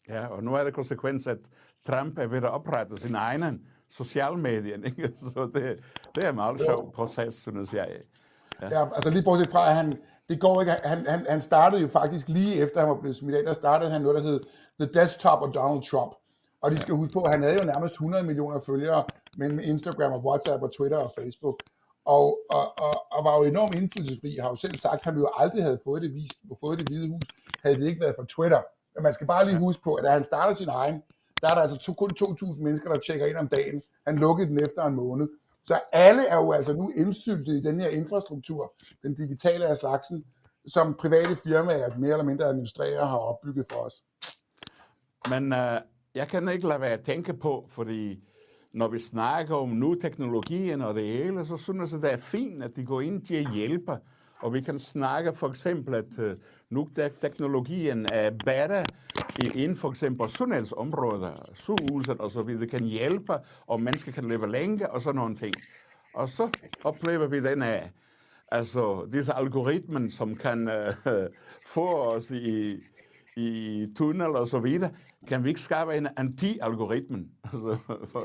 Ja, 0.08 0.26
og 0.26 0.44
nu 0.44 0.54
er 0.54 0.64
det 0.64 0.74
konsekvens, 0.74 1.26
at 1.26 1.38
Trump 1.86 2.18
er 2.18 2.26
ved 2.26 2.38
at 2.38 2.50
oprette 2.50 2.96
sin 2.96 3.14
egen 3.14 3.66
social 3.90 4.38
medie, 4.38 4.74
ikke? 4.88 5.12
så 5.16 5.50
det, 5.54 5.78
det 6.14 6.24
er 6.24 6.28
en 6.28 6.34
meget 6.34 6.60
sjov 6.60 6.92
proces, 6.92 7.34
synes 7.34 7.74
jeg. 7.74 7.88
Ja. 8.62 8.78
ja, 8.78 8.94
altså 8.94 9.10
lige 9.10 9.22
bortset 9.22 9.50
fra, 9.50 9.68
at 9.70 9.76
han, 9.76 9.98
det 10.28 10.40
går 10.40 10.60
ikke, 10.60 10.72
han, 10.84 11.06
han, 11.06 11.26
han 11.28 11.40
startede 11.40 11.82
jo 11.82 11.88
faktisk 11.88 12.28
lige 12.28 12.54
efter 12.54 12.80
han 12.80 12.88
var 12.88 13.00
blevet 13.00 13.16
smidt 13.16 13.36
af, 13.36 13.44
der 13.44 13.52
startede 13.52 13.90
han 13.90 14.02
noget, 14.02 14.16
der 14.16 14.22
hed 14.22 14.40
The 14.80 15.00
Desktop 15.00 15.42
of 15.42 15.54
Donald 15.54 15.82
Trump. 15.90 16.12
Og 16.62 16.70
de 16.70 16.80
skal 16.80 16.94
huske 16.94 17.12
på, 17.12 17.22
at 17.22 17.30
han 17.30 17.42
havde 17.42 17.58
jo 17.58 17.64
nærmest 17.64 17.92
100 17.92 18.24
millioner 18.24 18.60
følgere 18.60 19.04
mellem 19.36 19.58
Instagram 19.58 20.12
og 20.12 20.24
WhatsApp 20.24 20.62
og 20.62 20.72
Twitter 20.72 20.98
og 20.98 21.12
Facebook. 21.18 21.62
Og, 22.04 22.38
og, 22.50 22.78
og, 22.78 23.12
og 23.12 23.24
var 23.24 23.36
jo 23.36 23.42
enormt 23.42 23.74
indflydelsesrig. 23.74 24.42
Har 24.42 24.48
jo 24.48 24.56
selv 24.56 24.74
sagt, 24.74 24.94
at 24.94 25.04
han 25.04 25.16
jo 25.16 25.30
aldrig 25.36 25.62
havde 25.62 25.80
fået 25.84 26.02
det 26.02 26.14
vist, 26.14 26.40
fået 26.60 26.78
det 26.78 26.88
hvide 26.88 27.08
hus, 27.08 27.22
havde 27.62 27.76
det 27.80 27.86
ikke 27.86 28.00
været 28.00 28.14
for 28.18 28.24
Twitter. 28.24 28.62
Men 28.94 29.02
man 29.02 29.14
skal 29.14 29.26
bare 29.26 29.46
lige 29.46 29.58
huske 29.58 29.82
på, 29.82 29.94
at 29.94 30.04
da 30.04 30.10
han 30.10 30.24
startede 30.24 30.58
sin 30.58 30.68
egen, 30.68 31.02
der 31.42 31.48
er 31.48 31.54
der 31.54 31.62
altså 31.62 31.78
to, 31.78 31.92
kun 31.92 32.10
2.000 32.22 32.62
mennesker, 32.62 32.92
der 32.92 33.00
tjekker 33.00 33.26
ind 33.26 33.36
om 33.36 33.48
dagen. 33.48 33.82
Han 34.06 34.16
lukkede 34.16 34.48
den 34.48 34.60
efter 34.60 34.84
en 34.84 34.94
måned. 34.94 35.28
Så 35.64 35.80
alle 35.92 36.26
er 36.26 36.36
jo 36.36 36.52
altså 36.52 36.72
nu 36.72 36.92
indsyltet 36.96 37.54
i 37.54 37.62
den 37.62 37.80
her 37.80 37.88
infrastruktur, 37.88 38.74
den 39.02 39.14
digitale 39.14 39.66
af 39.66 39.76
slagsen, 39.76 40.24
som 40.66 40.94
private 40.94 41.36
firmaer 41.36 41.96
mere 41.98 42.12
eller 42.12 42.24
mindre 42.24 42.44
administrerer 42.44 43.06
har 43.06 43.16
opbygget 43.16 43.66
for 43.72 43.78
os. 43.78 44.02
Men 45.30 45.52
uh, 45.52 45.80
jeg 46.14 46.28
kan 46.28 46.48
ikke 46.48 46.68
lade 46.68 46.80
være 46.80 46.92
at 46.92 47.00
tænke 47.00 47.34
på, 47.34 47.66
fordi 47.68 48.24
når 48.72 48.88
vi 48.88 48.98
snakker 48.98 49.54
om 49.54 49.68
nu 49.68 49.94
teknologien 49.94 50.80
og 50.80 50.94
det 50.94 51.04
hele, 51.04 51.46
så 51.46 51.56
synes 51.56 51.92
jeg, 51.92 52.02
det 52.02 52.12
er 52.12 52.16
fint, 52.16 52.62
at 52.62 52.76
de 52.76 52.84
går 52.84 53.00
ind 53.00 53.22
til 53.22 53.34
at 53.34 53.52
hjælpe. 53.52 53.98
Og 54.42 54.52
vi 54.52 54.60
kan 54.60 54.78
snakke 54.78 55.32
for 55.34 55.48
eksempel, 55.48 55.94
at 55.94 56.18
øh, 56.18 56.36
nu 56.70 56.88
teknologien 57.20 58.06
er 58.12 58.30
bedre 58.30 58.84
inden 59.54 59.76
for 59.76 59.90
eksempel 59.90 60.28
sundhedsområder, 60.28 61.50
sygehuset 61.54 62.18
og 62.18 62.30
så 62.30 62.42
videre, 62.42 62.66
kan 62.66 62.84
hjælpe, 62.84 63.32
og 63.66 63.80
mennesker 63.80 64.12
kan 64.12 64.24
leve 64.24 64.50
længe 64.50 64.90
og 64.90 65.02
sådan 65.02 65.16
nogle 65.16 65.36
ting. 65.36 65.54
Og 66.14 66.28
så 66.28 66.48
oplever 66.84 67.26
vi 67.26 67.40
den 67.40 67.62
af, 67.62 67.90
altså 68.48 69.08
disse 69.12 69.32
algoritmen, 69.32 70.10
som 70.10 70.36
kan 70.36 70.68
uh, 70.68 71.12
få 71.74 72.14
os 72.14 72.30
i, 72.30 72.76
i 73.36 73.86
tunnel 73.96 74.36
og 74.36 74.48
så 74.48 74.58
videre, 74.58 74.90
kan 75.28 75.44
vi 75.44 75.48
ikke 75.48 75.60
skabe 75.60 75.96
en 75.96 76.08
anti-algoritmen? 76.16 77.30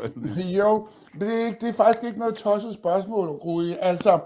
Altså, 0.04 0.48
jo, 0.58 0.88
det 1.20 1.34
er, 1.34 1.46
ikke, 1.46 1.58
det 1.62 1.70
er 1.70 1.74
faktisk 1.74 2.04
ikke 2.04 2.20
noget 2.20 2.36
tosset 2.36 2.74
spørgsmål, 2.74 3.28
Rui. 3.28 3.76
Altså, 3.80 4.20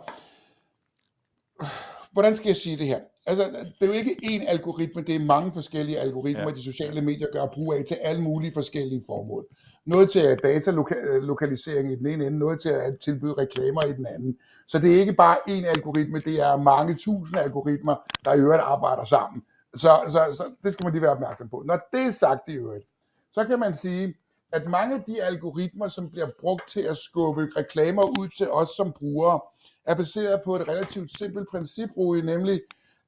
hvordan 2.12 2.36
skal 2.36 2.48
jeg 2.48 2.56
sige 2.56 2.78
det 2.78 2.88
her? 2.88 3.00
Altså, 3.26 3.44
det 3.44 3.76
er 3.82 3.86
jo 3.86 3.92
ikke 3.92 4.18
én 4.24 4.50
algoritme, 4.50 5.02
det 5.02 5.16
er 5.16 5.20
mange 5.20 5.52
forskellige 5.54 6.00
algoritmer, 6.00 6.50
ja. 6.50 6.56
de 6.56 6.64
sociale 6.64 7.02
medier 7.02 7.28
gør 7.34 7.46
brug 7.46 7.74
af 7.74 7.84
til 7.88 7.96
alle 7.96 8.22
mulige 8.22 8.54
forskellige 8.54 9.04
formål. 9.06 9.46
Noget 9.86 10.12
til 10.12 10.40
datalokalisering 10.44 11.92
i 11.92 11.96
den 11.96 12.08
ene 12.08 12.26
ende, 12.26 12.40
noget 12.40 12.62
til 12.62 12.70
at 12.70 13.00
tilbyde 13.00 13.34
reklamer 13.34 13.84
i 13.84 13.94
den 13.94 14.06
anden. 14.06 14.38
Så 14.68 14.80
det 14.80 14.96
er 14.96 15.00
ikke 15.00 15.14
bare 15.14 15.38
én 15.50 15.66
algoritme, 15.66 16.20
det 16.20 16.40
er 16.40 16.56
mange 16.56 16.96
tusind 16.96 17.40
algoritmer, 17.40 17.96
der 18.26 18.34
i 18.34 18.40
øvrigt 18.40 18.62
arbejder 18.62 19.06
sammen. 19.06 19.44
Så, 19.76 20.02
så, 20.08 20.38
så 20.38 20.52
det 20.64 20.74
skal 20.74 20.86
man 20.86 20.94
lige 20.94 21.02
være 21.02 21.12
opmærksom 21.12 21.50
på. 21.50 21.64
Når 21.66 21.80
det 21.94 22.02
er 22.02 22.12
sagt 22.12 22.50
i 22.50 22.54
øvrigt, 22.54 22.86
så 23.32 23.46
kan 23.46 23.60
man 23.60 23.76
sige, 23.76 24.16
at 24.52 24.70
mange 24.70 24.96
af 24.96 25.04
de 25.04 25.24
algoritmer, 25.24 25.88
som 25.88 26.10
bliver 26.10 26.28
brugt 26.40 26.70
til 26.70 26.82
at 26.82 26.98
skubbe 26.98 27.50
reklamer 27.56 28.20
ud 28.20 28.28
til 28.38 28.52
os 28.52 28.70
som 28.70 28.92
brugere, 28.92 29.40
er 29.86 29.96
baseret 29.96 30.42
på 30.46 30.56
et 30.56 30.68
relativt 30.68 31.18
simpelt 31.18 31.50
princip, 31.50 31.90
Rui, 31.98 32.22
nemlig 32.22 32.62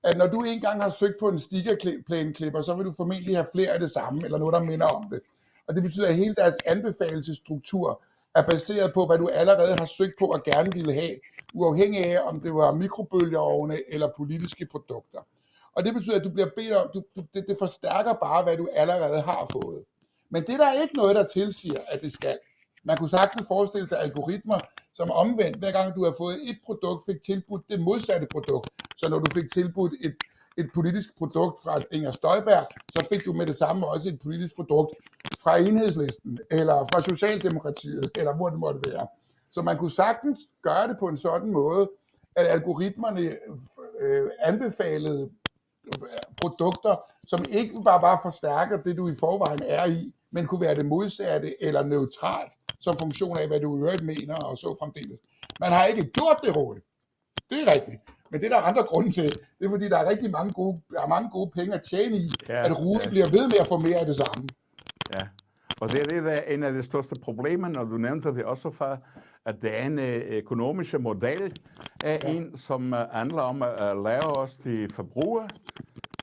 at 0.04 0.17
når 0.17 0.28
du 0.28 0.43
engang 0.43 0.82
har 0.82 0.89
søgt 0.89 1.19
på 1.19 1.30
en 1.30 1.39
stickerplæneklipper, 1.39 2.62
så 2.62 2.76
vil 2.76 2.86
du 2.86 2.91
formentlig 2.91 3.36
have 3.36 3.47
flere 3.52 3.69
af 3.69 3.80
det 3.80 3.91
samme, 3.91 4.21
eller 4.26 4.38
noget, 4.38 4.54
der 4.54 4.63
minder 4.63 4.86
om 4.86 5.10
det. 5.10 5.21
Og 5.67 5.76
det 5.76 5.84
betyder, 5.84 6.08
at 6.08 6.15
hele 6.15 6.36
deres 6.36 6.56
anbefalelsesstruktur 6.65 8.02
er 8.36 8.45
baseret 8.45 8.93
på, 8.93 9.06
hvad 9.06 9.17
du 9.17 9.28
allerede 9.28 9.76
har 9.80 9.86
søgt 9.86 10.13
på 10.19 10.26
og 10.26 10.43
gerne 10.43 10.71
ville 10.73 10.93
have, 10.93 11.15
uafhængig 11.54 12.06
af, 12.06 12.28
om 12.28 12.41
det 12.41 12.54
var 12.54 12.73
mikrobølgeovne 12.73 13.93
eller 13.93 14.10
politiske 14.17 14.65
produkter. 14.65 15.19
Og 15.76 15.84
det 15.84 15.94
betyder, 15.94 16.16
at 16.16 16.24
du 16.24 16.30
bliver 16.30 16.50
bedt 16.56 16.74
om, 16.74 16.90
du, 16.94 17.04
du, 17.16 17.26
det, 17.34 17.46
det 17.48 17.56
forstærker 17.60 18.14
bare, 18.14 18.44
hvad 18.44 18.58
du 18.58 18.68
allerede 18.74 19.22
har 19.22 19.50
fået. 19.52 19.84
Men 20.30 20.42
det 20.48 20.60
der 20.60 20.66
er 20.66 20.82
ikke 20.82 20.96
noget, 20.96 21.16
der 21.16 21.28
tilsiger, 21.28 21.80
at 21.88 22.02
det 22.02 22.14
skal. 22.14 22.40
Man 22.84 22.98
kunne 22.98 23.10
sagtens 23.10 23.48
forestille 23.48 23.90
sig 23.90 24.00
algoritmer, 24.00 24.60
som 24.94 25.12
omvendt, 25.12 25.58
hver 25.58 25.72
gang 25.72 25.96
du 25.96 26.04
har 26.04 26.14
fået 26.18 26.50
et 26.50 26.58
produkt, 26.66 27.06
fik 27.06 27.24
tilbudt 27.24 27.70
det 27.70 27.80
modsatte 27.80 28.28
produkt. 28.32 28.70
Så 28.98 29.10
når 29.10 29.20
du 29.20 29.32
fik 29.34 29.52
tilbudt 29.52 29.94
et, 30.02 30.16
et 30.58 30.70
politisk 30.74 31.18
produkt 31.18 31.64
fra 31.64 31.82
Inger 31.92 32.12
Støjberg, 32.12 32.68
så 32.90 33.06
fik 33.10 33.26
du 33.26 33.34
med 33.34 33.46
det 33.46 33.56
samme 33.56 33.88
også 33.88 34.10
et 34.10 34.20
politisk 34.20 34.56
produkt 34.56 34.96
fra 35.40 35.58
enhedslisten, 35.58 36.40
eller 36.52 36.86
fra 36.94 37.02
Socialdemokratiet, 37.02 38.12
eller 38.16 38.36
hvor 38.36 38.50
det 38.50 38.60
måtte 38.60 38.92
være. 38.92 39.08
Så 39.52 39.62
man 39.62 39.78
kunne 39.78 39.92
sagtens 39.92 40.40
gøre 40.62 40.88
det 40.88 40.98
på 41.00 41.08
en 41.08 41.18
sådan 41.18 41.52
måde, 41.52 41.90
at 42.36 42.48
algoritmerne 42.48 43.38
øh, 44.00 44.30
anbefalede 44.40 45.30
produkter, 46.41 46.96
som 47.28 47.46
ikke 47.50 47.74
bare 47.86 48.02
bare 48.02 48.19
forstærker 48.22 48.78
det, 48.82 48.98
du 48.98 49.10
i 49.10 49.15
forvejen 49.19 49.63
er 49.65 49.86
i, 49.86 50.13
men 50.32 50.48
kunne 50.48 50.62
være 50.62 50.76
det 50.76 50.86
modsatte 50.86 51.63
eller 51.63 51.84
neutralt, 51.84 52.54
som 52.80 52.98
funktion 52.98 53.38
af, 53.39 53.48
hvad 53.48 53.60
du 53.60 53.78
i 53.78 53.80
øvrigt 53.80 54.06
mener, 54.06 54.36
og 54.36 54.58
så 54.58 54.76
fremdeles. 54.80 55.19
Man 55.60 55.72
har 55.72 55.86
ikke 55.86 56.04
gjort 56.04 56.39
det, 56.43 56.56
Råde. 56.56 56.82
Det 57.50 57.62
er 57.62 57.74
rigtigt. 57.74 58.02
Men 58.32 58.41
det 58.41 58.52
der 58.52 58.58
er 58.58 58.62
andre 58.62 58.84
grunde 58.84 59.12
til, 59.12 59.24
det 59.60 59.65
er 59.65 59.69
fordi, 59.69 59.89
der 59.89 59.98
er 59.98 60.10
rigtig 60.10 60.32
mange 60.32 60.54
gode, 60.54 60.82
der 60.91 61.02
er 61.02 61.08
mange 61.08 61.30
gode 61.30 61.52
penge 61.52 61.74
at 61.74 61.82
tjene 61.82 62.17
i, 62.17 62.30
ja, 62.50 62.65
at 62.65 62.80
Rune 62.80 63.04
ja. 63.04 63.10
bliver 63.10 63.30
ved 63.30 63.48
med 63.48 63.60
at 63.60 63.67
få 63.67 63.78
mere 63.78 63.98
af 63.98 64.06
det 64.06 64.15
samme. 64.15 64.48
Ja, 65.13 65.28
og 65.82 65.92
det 65.92 66.02
er 66.02 66.06
det, 66.06 66.24
der 66.24 66.32
er 66.32 66.54
en 66.54 66.64
af 66.64 66.74
de 66.74 66.84
største 66.84 67.16
problemer, 67.22 67.68
når 67.68 67.84
du 67.84 67.98
nævnte 67.98 68.36
det 68.36 68.44
også 68.44 68.72
for, 68.72 69.00
at 69.46 69.62
det 69.62 69.80
er 69.80 69.86
en 69.86 70.00
øh, 70.00 70.22
økonomisk 70.30 71.00
model 71.00 71.60
af 72.04 72.20
ja. 72.24 72.30
en, 72.30 72.58
som 72.58 72.94
øh, 72.94 73.00
handler 73.12 73.42
om 73.42 73.62
at 73.62 73.98
lave 73.98 74.38
os 74.38 74.56
til 74.56 74.92
forbrugere, 74.94 75.50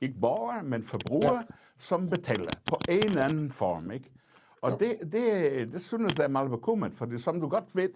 ikke 0.01 0.19
borgere, 0.21 0.63
men 0.63 0.83
forbrugere, 0.83 1.35
ja. 1.35 1.55
som 1.79 2.09
betaler 2.09 2.51
på 2.65 2.77
en 2.89 3.03
eller 3.03 3.25
anden 3.25 3.51
form. 3.51 3.91
Ikke? 3.91 4.11
Og 4.61 4.79
det, 4.79 4.97
det, 5.11 5.73
det 5.73 5.81
synes 5.81 6.17
jeg 6.17 6.23
er 6.23 6.27
meget 6.27 6.49
bekymret, 6.49 6.93
for 6.95 7.05
det, 7.05 7.23
som 7.23 7.41
du 7.41 7.47
godt 7.47 7.75
ved, 7.75 7.89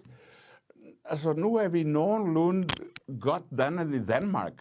altså 1.04 1.32
nu 1.32 1.56
er 1.56 1.68
vi 1.68 1.82
nogenlunde 1.82 2.68
godt 3.20 3.42
dannet 3.58 3.94
i 3.94 4.04
Danmark. 4.04 4.52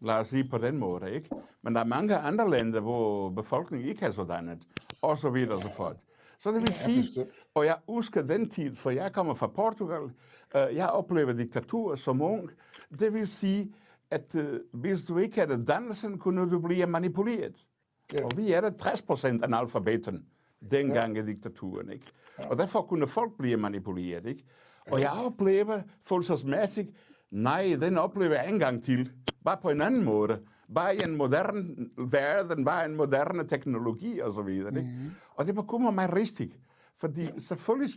Lad 0.00 0.14
os 0.14 0.28
sige 0.28 0.48
på 0.48 0.58
den 0.58 0.78
måde, 0.78 1.12
ikke? 1.14 1.30
Men 1.62 1.74
der 1.74 1.80
er 1.80 1.84
mange 1.84 2.16
andre 2.16 2.50
lande, 2.50 2.80
hvor 2.80 3.30
befolkningen 3.30 3.88
ikke 3.88 4.06
er 4.06 4.10
så 4.10 4.24
dannet, 4.24 4.58
og 5.04 5.18
så 5.18 5.30
videre 5.30 5.56
og 5.56 5.62
så 5.62 5.70
fort. 5.76 5.96
Så 6.40 6.50
det 6.52 6.60
vil 6.60 6.72
sige, 6.72 7.26
og 7.54 7.64
jeg 7.64 7.76
husker 7.88 8.22
den 8.22 8.50
tid, 8.50 8.76
for 8.76 8.90
jeg 8.90 9.12
kommer 9.12 9.34
fra 9.34 9.46
Portugal, 9.46 10.02
uh, 10.02 10.74
jeg 10.74 10.88
oplevede 10.88 11.38
diktatur 11.38 11.94
som 11.94 12.22
ung, 12.22 12.50
det 12.98 13.14
vil 13.14 13.28
sige, 13.28 13.74
at 14.10 14.34
uh, 14.34 14.80
hvis 14.80 15.02
du 15.02 15.18
ikke 15.18 15.40
havde 15.40 15.64
dannelsen, 15.66 16.18
kunne 16.18 16.50
du 16.50 16.58
blive 16.58 16.86
manipuleret. 16.86 17.66
Ja. 18.12 18.24
Og 18.24 18.30
vi 18.36 18.52
er 18.52 18.60
der 18.60 18.70
60 18.70 19.02
procent 19.02 19.44
af 19.44 19.58
alfabeten 19.58 20.24
dengang 20.70 21.16
ja. 21.16 21.22
i 21.22 21.26
diktaturen, 21.26 21.90
ikke? 21.90 22.06
Ja. 22.38 22.48
Og 22.48 22.58
derfor 22.58 22.82
kunne 22.82 23.06
folk 23.06 23.32
blive 23.38 23.56
manipuleret, 23.56 24.26
ikke? 24.26 24.44
Og 24.90 25.00
jeg 25.00 25.10
oplever 25.10 25.82
følelsesmæssigt, 26.02 26.90
nej, 27.30 27.76
den 27.80 27.98
oplever 27.98 28.34
jeg 28.34 28.48
en 28.48 28.58
gang 28.58 28.84
til. 28.84 29.12
Bare 29.44 29.58
på 29.62 29.70
en 29.70 29.82
anden 29.82 30.04
måde. 30.04 30.40
Bare 30.74 30.96
i 30.96 30.98
en 31.04 31.16
moderne 31.16 31.88
verden, 31.96 32.64
bare 32.64 32.84
en 32.84 32.96
moderne 32.96 33.48
teknologi 33.48 34.18
og 34.18 34.34
så 34.34 34.42
videre. 34.42 34.76
Ikke? 34.76 34.90
Mm-hmm. 34.90 35.10
Og 35.34 35.46
det 35.46 35.54
bekymrer 35.54 35.90
mig 35.90 36.12
rigtig. 36.12 36.54
Fordi 37.00 37.28
selvfølgelig, 37.38 37.90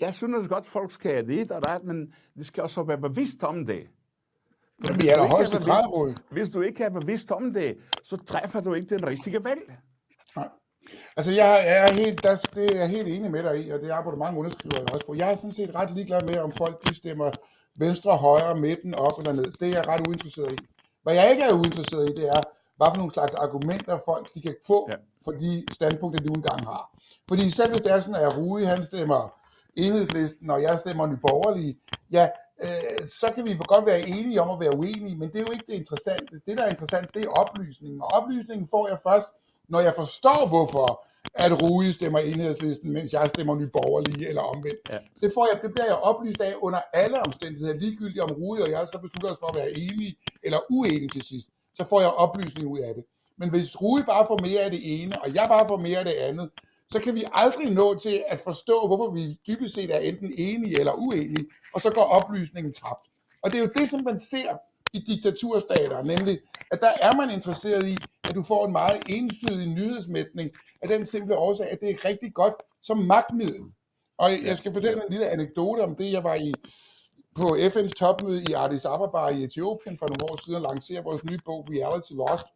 jeg 0.00 0.14
synes 0.14 0.48
godt, 0.48 0.66
folk 0.66 0.92
skal 0.92 1.12
have 1.12 1.26
det 1.26 1.50
og 1.50 1.62
ret, 1.66 1.84
men 1.84 2.12
de 2.34 2.44
skal 2.44 2.62
også 2.62 2.82
være 2.82 2.98
bevidst 2.98 3.44
om 3.44 3.66
det. 3.66 3.88
Jamen, 4.88 5.00
hvis, 5.00 5.50
du 5.50 5.56
ikke 5.56 5.64
grad, 5.64 6.14
hvis 6.30 6.50
du 6.50 6.60
ikke 6.60 6.84
er 6.84 6.90
bevidst 6.90 7.30
om 7.30 7.52
det, 7.52 7.78
så 8.04 8.16
træffer 8.16 8.60
du 8.60 8.74
ikke 8.74 8.94
den 8.94 9.06
rigtige 9.06 9.44
valg. 9.44 9.60
Nej. 10.36 10.48
Altså, 11.16 11.32
jeg 11.32 11.68
er 11.68 11.92
helt, 11.92 12.22
der, 12.22 12.36
det 12.54 12.76
er 12.76 12.78
jeg 12.80 12.88
helt 12.88 13.08
enig 13.08 13.30
med 13.30 13.42
dig 13.42 13.66
i, 13.66 13.70
og 13.70 13.80
det 13.80 13.90
er 13.90 14.16
mange 14.16 14.38
underskriver 14.38 14.78
jeg 14.78 14.92
også 14.92 15.06
på. 15.06 15.14
Jeg 15.14 15.32
er 15.32 15.36
sådan 15.36 15.52
set 15.52 15.74
ret 15.74 15.90
ligeglad 15.90 16.22
med, 16.22 16.38
om 16.38 16.52
folk 16.58 16.88
de 16.88 16.94
stemmer 16.94 17.30
venstre, 17.74 18.16
højre, 18.16 18.60
midten, 18.60 18.94
op 18.94 19.18
eller 19.18 19.32
ned. 19.32 19.52
Det 19.52 19.68
er 19.68 19.72
jeg 19.72 19.88
ret 19.88 20.08
uinteresseret 20.08 20.52
i. 20.52 20.58
Hvad 21.08 21.16
jeg 21.16 21.30
ikke 21.30 21.42
er 21.42 21.52
uinteresseret 21.52 22.10
i, 22.10 22.14
det 22.14 22.28
er, 22.28 22.40
hvad 22.76 22.88
for 22.90 22.96
nogle 22.96 23.12
slags 23.12 23.34
argumenter 23.34 23.98
folk 24.04 24.34
de 24.34 24.40
kan 24.42 24.56
få 24.66 24.86
ja. 24.90 24.96
for 25.24 25.32
de 25.32 25.64
standpunkter, 25.72 26.20
de 26.20 26.28
engang 26.28 26.60
har. 26.64 26.90
Fordi 27.28 27.50
selv 27.50 27.72
hvis 27.72 27.82
det 27.82 27.92
er 27.92 28.00
sådan, 28.00 28.22
at 28.24 28.36
Rui 28.36 28.62
han 28.62 28.84
stemmer 28.84 29.34
enhedslisten, 29.76 30.50
og 30.50 30.62
jeg 30.62 30.78
stemmer 30.78 31.06
nyborgerlige, 31.06 31.78
ja, 32.12 32.28
øh, 32.62 33.08
så 33.20 33.32
kan 33.34 33.44
vi 33.44 33.58
godt 33.68 33.86
være 33.86 34.08
enige 34.08 34.42
om 34.42 34.50
at 34.50 34.60
være 34.60 34.76
uenige, 34.78 35.16
men 35.16 35.28
det 35.28 35.36
er 35.36 35.44
jo 35.48 35.52
ikke 35.52 35.64
det 35.68 35.74
interessante. 35.74 36.40
Det, 36.46 36.56
der 36.56 36.64
er 36.64 36.70
interessant, 36.70 37.14
det 37.14 37.24
er 37.24 37.28
oplysningen. 37.28 38.02
Og 38.02 38.08
oplysningen 38.08 38.68
får 38.70 38.88
jeg 38.88 38.98
først, 39.02 39.28
når 39.68 39.80
jeg 39.80 39.94
forstår, 39.96 40.46
hvorfor 40.48 41.04
at 41.34 41.62
Rui 41.62 41.92
stemmer 41.92 42.18
enhedslisten, 42.18 42.92
mens 42.92 43.12
jeg 43.12 43.30
stemmer 43.34 43.54
nyborgerlige 43.54 44.28
eller 44.28 44.42
omvendt. 44.42 44.80
Ja. 44.90 44.98
Det, 45.20 45.32
får 45.34 45.48
jeg, 45.52 45.62
det 45.62 45.72
bliver 45.72 45.86
jeg 45.86 45.96
oplyst 45.96 46.40
af 46.40 46.54
under 46.60 46.80
alle 46.92 47.20
omstændigheder, 47.20 47.74
ligegyldigt 47.74 48.20
om 48.20 48.30
Rui 48.30 48.60
og 48.60 48.70
jeg 48.70 48.88
så 48.92 48.98
beslutter 48.98 49.30
os 49.30 49.38
for 49.40 49.46
at 49.46 49.56
være 49.56 49.70
enige 49.70 50.18
eller 50.42 50.58
uenige 50.70 51.08
til 51.08 51.22
sidst. 51.22 51.48
Så 51.74 51.84
får 51.88 52.00
jeg 52.00 52.10
oplysning 52.10 52.68
ud 52.68 52.78
af 52.78 52.94
det. 52.94 53.04
Men 53.36 53.50
hvis 53.50 53.80
Rui 53.82 54.02
bare 54.02 54.26
får 54.26 54.38
mere 54.46 54.60
af 54.60 54.70
det 54.70 55.02
ene, 55.02 55.22
og 55.22 55.34
jeg 55.34 55.46
bare 55.48 55.68
får 55.68 55.76
mere 55.76 55.98
af 55.98 56.04
det 56.04 56.12
andet, 56.12 56.50
så 56.90 56.98
kan 56.98 57.14
vi 57.14 57.24
aldrig 57.32 57.70
nå 57.70 57.98
til 57.98 58.24
at 58.28 58.40
forstå, 58.40 58.86
hvorfor 58.86 59.10
vi 59.10 59.38
dybest 59.46 59.74
set 59.74 59.94
er 59.94 59.98
enten 59.98 60.32
enige 60.38 60.80
eller 60.80 60.92
uenige, 60.92 61.46
og 61.74 61.80
så 61.80 61.90
går 61.90 62.02
oplysningen 62.02 62.72
tabt. 62.72 63.08
Og 63.42 63.52
det 63.52 63.58
er 63.58 63.62
jo 63.62 63.70
det, 63.76 63.90
som 63.90 64.04
man 64.04 64.20
ser 64.20 64.56
i 64.92 64.98
diktaturstater, 64.98 66.02
nemlig 66.02 66.40
at 66.70 66.80
der 66.80 66.92
er 67.00 67.14
man 67.16 67.30
interesseret 67.30 67.88
i, 67.88 67.96
at 68.28 68.34
du 68.34 68.42
får 68.42 68.66
en 68.66 68.72
meget 68.72 69.02
ensidig 69.08 69.66
nyhedsmætning 69.66 70.50
af 70.82 70.88
den 70.88 71.06
simple 71.06 71.38
årsag, 71.38 71.70
at 71.70 71.80
det 71.80 71.90
er 71.90 72.04
rigtig 72.04 72.34
godt 72.34 72.54
som 72.82 72.98
magtmiddel. 72.98 73.64
Og 74.18 74.44
jeg 74.44 74.58
skal 74.58 74.72
fortælle 74.72 75.02
en 75.04 75.10
lille 75.10 75.28
anekdote 75.28 75.80
om 75.80 75.96
det. 75.96 76.12
Jeg 76.12 76.24
var 76.24 76.34
i 76.34 76.54
på 77.36 77.56
FN's 77.56 77.94
topmøde 77.98 78.44
i 78.44 78.52
Addis 78.52 78.84
Ababa 78.84 79.28
i 79.28 79.44
Etiopien 79.44 79.98
for 79.98 80.08
nogle 80.08 80.24
år 80.24 80.36
siden 80.44 80.64
og 80.64 80.70
lancerede 80.72 81.04
vores 81.04 81.24
nye 81.24 81.40
bog 81.44 81.66
Reality 81.70 82.12
Lost. 82.12 82.46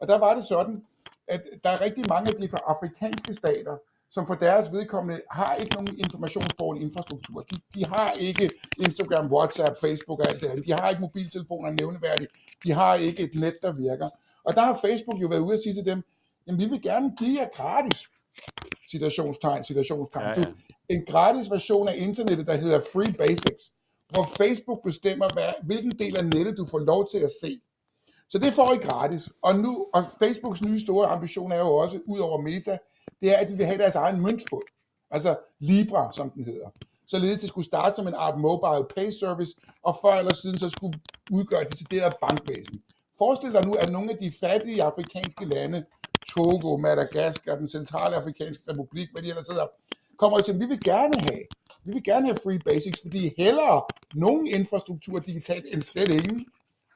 Og 0.00 0.08
der 0.08 0.18
var 0.18 0.34
det 0.34 0.44
sådan, 0.44 0.84
at 1.28 1.42
der 1.64 1.70
er 1.70 1.80
rigtig 1.80 2.04
mange 2.08 2.34
af 2.34 2.40
de 2.40 2.58
afrikanske 2.66 3.32
stater, 3.32 3.76
som 4.10 4.26
for 4.26 4.34
deres 4.34 4.72
vedkommende 4.72 5.22
har 5.30 5.54
ikke 5.54 5.74
nogen 5.74 5.98
informationsborgende 5.98 6.86
infrastruktur. 6.86 7.40
De, 7.40 7.56
de 7.74 7.86
har 7.86 8.12
ikke 8.12 8.50
Instagram, 8.78 9.32
WhatsApp, 9.32 9.80
Facebook 9.80 10.18
og 10.20 10.28
alt 10.28 10.40
det 10.40 10.46
andet. 10.46 10.66
De 10.66 10.72
har 10.80 10.90
ikke 10.90 11.00
mobiltelefoner 11.00 11.70
nævneværdigt. 11.70 12.32
De 12.64 12.72
har 12.72 12.94
ikke 12.94 13.22
et 13.22 13.34
net, 13.34 13.54
der 13.62 13.72
virker. 13.72 14.08
Og 14.44 14.54
der 14.54 14.62
har 14.62 14.78
Facebook 14.84 15.22
jo 15.22 15.26
været 15.28 15.40
ude 15.40 15.54
at 15.54 15.60
sige 15.60 15.74
til 15.74 15.84
dem, 15.84 16.02
jamen 16.46 16.60
vi 16.60 16.64
vil 16.64 16.82
gerne 16.82 17.16
give 17.18 17.40
jer 17.40 17.48
gratis, 17.56 18.08
citationstegn, 18.90 19.64
citationstegn, 19.64 20.24
ja, 20.24 20.40
ja. 20.40 20.94
en 20.94 21.04
gratis 21.06 21.50
version 21.50 21.88
af 21.88 21.94
internettet, 21.96 22.46
der 22.46 22.56
hedder 22.56 22.80
Free 22.92 23.12
Basics, 23.12 23.72
hvor 24.08 24.32
Facebook 24.36 24.84
bestemmer, 24.84 25.28
hvad, 25.32 25.52
hvilken 25.62 25.98
del 25.98 26.16
af 26.16 26.24
nettet 26.24 26.56
du 26.56 26.66
får 26.66 26.78
lov 26.78 27.08
til 27.10 27.18
at 27.18 27.30
se. 27.40 27.60
Så 28.30 28.38
det 28.38 28.52
får 28.52 28.72
I 28.72 28.76
gratis. 28.76 29.28
Og 29.42 29.58
nu, 29.58 29.86
og 29.94 30.04
Facebooks 30.18 30.62
nye 30.62 30.80
store 30.80 31.06
ambition 31.08 31.52
er 31.52 31.58
jo 31.58 31.76
også, 31.76 32.00
ud 32.06 32.18
over 32.18 32.40
Meta, 32.40 32.78
det 33.20 33.30
er, 33.34 33.36
at 33.36 33.48
de 33.48 33.56
vil 33.56 33.66
have 33.66 33.78
deres 33.78 33.94
egen 33.94 34.20
møntfod. 34.20 34.62
Altså 35.10 35.36
Libra, 35.58 36.12
som 36.12 36.30
den 36.30 36.44
hedder. 36.44 36.68
Således 37.06 37.38
det 37.38 37.48
skulle 37.48 37.66
starte 37.66 37.96
som 37.96 38.08
en 38.08 38.14
art 38.14 38.38
mobile 38.38 38.86
pay 38.96 39.10
service, 39.10 39.54
og 39.82 39.98
før 40.02 40.12
eller 40.12 40.34
siden 40.34 40.58
så 40.58 40.68
skulle 40.68 41.00
udgøre 41.30 41.62
et 41.62 41.72
decideret 41.72 42.14
bankvæsen. 42.20 42.82
Forestil 43.18 43.52
dig 43.52 43.66
nu, 43.66 43.72
at 43.72 43.92
nogle 43.92 44.10
af 44.10 44.18
de 44.18 44.32
fattige 44.40 44.82
afrikanske 44.82 45.44
lande, 45.44 45.84
Togo, 46.28 46.76
Madagaskar, 46.76 47.56
den 47.56 47.68
centrale 47.68 48.16
afrikanske 48.16 48.72
republik, 48.72 49.08
hvad 49.12 49.22
de 49.22 49.28
ellers 49.28 49.48
hedder, 49.48 49.66
kommer 50.18 50.38
og 50.38 50.44
siger, 50.44 50.58
vi 50.58 50.64
vil 50.64 50.80
gerne 50.84 51.20
have, 51.20 51.42
vi 51.84 51.92
vil 51.92 52.04
gerne 52.04 52.26
have 52.26 52.38
free 52.44 52.58
basics, 52.58 53.00
fordi 53.00 53.34
hellere 53.38 53.82
nogen 54.14 54.46
infrastruktur 54.46 55.18
digitalt 55.18 55.66
end 55.72 55.82
slet 55.82 56.08
ingen. 56.08 56.46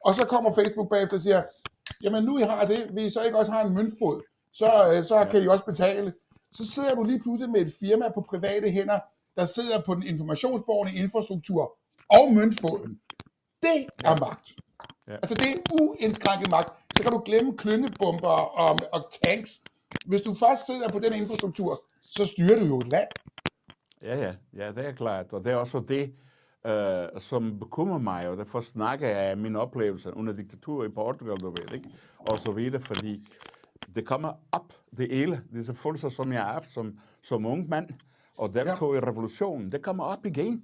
Og 0.05 0.14
så 0.14 0.25
kommer 0.25 0.53
Facebook 0.53 0.90
bagefter 0.90 1.16
og 1.16 1.22
siger, 1.22 1.42
jamen 2.03 2.25
nu 2.25 2.38
I 2.38 2.42
har 2.42 2.64
det, 2.64 2.90
vil 2.94 3.05
I 3.05 3.11
så 3.11 3.22
ikke 3.22 3.38
også 3.38 3.53
have 3.53 3.66
en 3.66 3.75
møntfod? 3.75 4.22
Så, 4.53 4.93
øh, 4.93 5.05
så 5.05 5.17
ja. 5.17 5.25
kan 5.25 5.43
de 5.43 5.51
også 5.51 5.65
betale. 5.65 6.15
Så 6.53 6.67
sidder 6.67 6.95
du 6.95 7.03
lige 7.03 7.21
pludselig 7.21 7.51
med 7.51 7.61
et 7.61 7.75
firma 7.81 8.09
på 8.15 8.21
private 8.21 8.71
hænder, 8.71 9.01
der 9.37 9.47
sidder 9.47 9.83
på 9.83 9.95
den 9.95 10.03
informationsborgende 10.03 10.99
infrastruktur 10.99 11.79
og 12.09 12.33
møntfoden. 12.33 13.01
Det 13.62 13.87
er 14.05 14.21
magt. 14.21 14.53
Ja. 15.09 15.15
Altså 15.15 15.35
det 15.35 15.49
er 15.51 15.57
uindskrænket 15.81 16.51
magt. 16.51 16.73
Så 16.97 17.03
kan 17.03 17.12
du 17.12 17.19
glemme 17.19 17.57
klyngebomber 17.57 18.29
og, 18.29 18.79
og 18.93 19.11
tanks. 19.25 19.62
Hvis 20.07 20.21
du 20.21 20.35
først 20.35 20.67
sidder 20.67 20.88
på 20.88 20.99
den 20.99 21.12
infrastruktur, 21.12 21.85
så 22.03 22.25
styrer 22.25 22.59
du 22.59 22.65
jo 22.65 22.79
et 22.79 22.88
land. 22.93 23.09
Ja, 24.03 24.17
ja, 24.17 24.35
ja, 24.57 24.73
det 24.73 24.87
er 24.87 24.93
klart. 24.93 25.33
Og 25.33 25.45
det 25.45 25.53
er 25.53 25.57
også 25.57 25.81
det, 25.88 26.15
uh, 26.69 27.21
som 27.21 27.59
bekymrer 27.59 27.99
mig, 27.99 28.29
og 28.29 28.37
derfor 28.37 28.61
snakker 28.61 29.09
jeg 29.09 29.19
af 29.19 29.37
min 29.37 29.57
oplevelse 29.57 30.17
under 30.17 30.33
diktatur 30.33 30.85
i 30.85 30.88
Portugal, 30.88 31.37
du 31.37 31.51
ved, 31.51 31.75
ikke? 31.75 31.88
Og 32.19 32.38
så 32.38 32.53
videre, 32.53 32.81
fordi 32.81 33.27
det 33.95 34.07
kommer 34.07 34.33
op, 34.53 34.73
det 34.97 35.09
hele, 35.11 35.42
disse 35.53 35.75
følelser, 35.75 36.09
som 36.09 36.33
jeg 36.33 36.45
har 36.45 36.53
haft 36.53 36.71
som, 36.71 36.99
som 37.23 37.47
ung 37.47 37.68
mand, 37.68 37.88
og 38.37 38.55
deltog 38.55 38.95
ja. 38.95 39.01
i 39.01 39.05
revolutionen, 39.05 39.73
det 39.73 39.83
kommer 39.83 40.05
op 40.05 40.27
igen. 40.27 40.62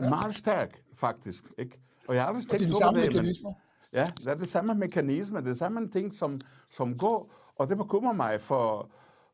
Ja. 0.00 0.08
Meget 0.08 0.34
stærk, 0.34 0.82
faktisk. 0.96 1.44
Ikke? 1.58 1.80
Og 2.08 2.14
jeg 2.14 2.22
har 2.22 2.28
aldrig 2.28 2.60
tænkt 2.60 2.74
over 2.74 2.92
det. 2.92 3.14
Men, 3.14 3.54
ja, 3.92 4.10
det 4.18 4.28
er 4.28 4.34
det 4.34 4.48
samme 4.48 4.74
mekanisme, 4.74 5.40
det 5.40 5.48
er 5.48 5.54
samme 5.54 5.88
ting, 5.88 6.14
som, 6.14 6.40
som 6.70 6.98
går, 6.98 7.34
og 7.56 7.68
det 7.68 7.76
bekymrer 7.76 8.12
mig 8.12 8.40
for, 8.40 8.90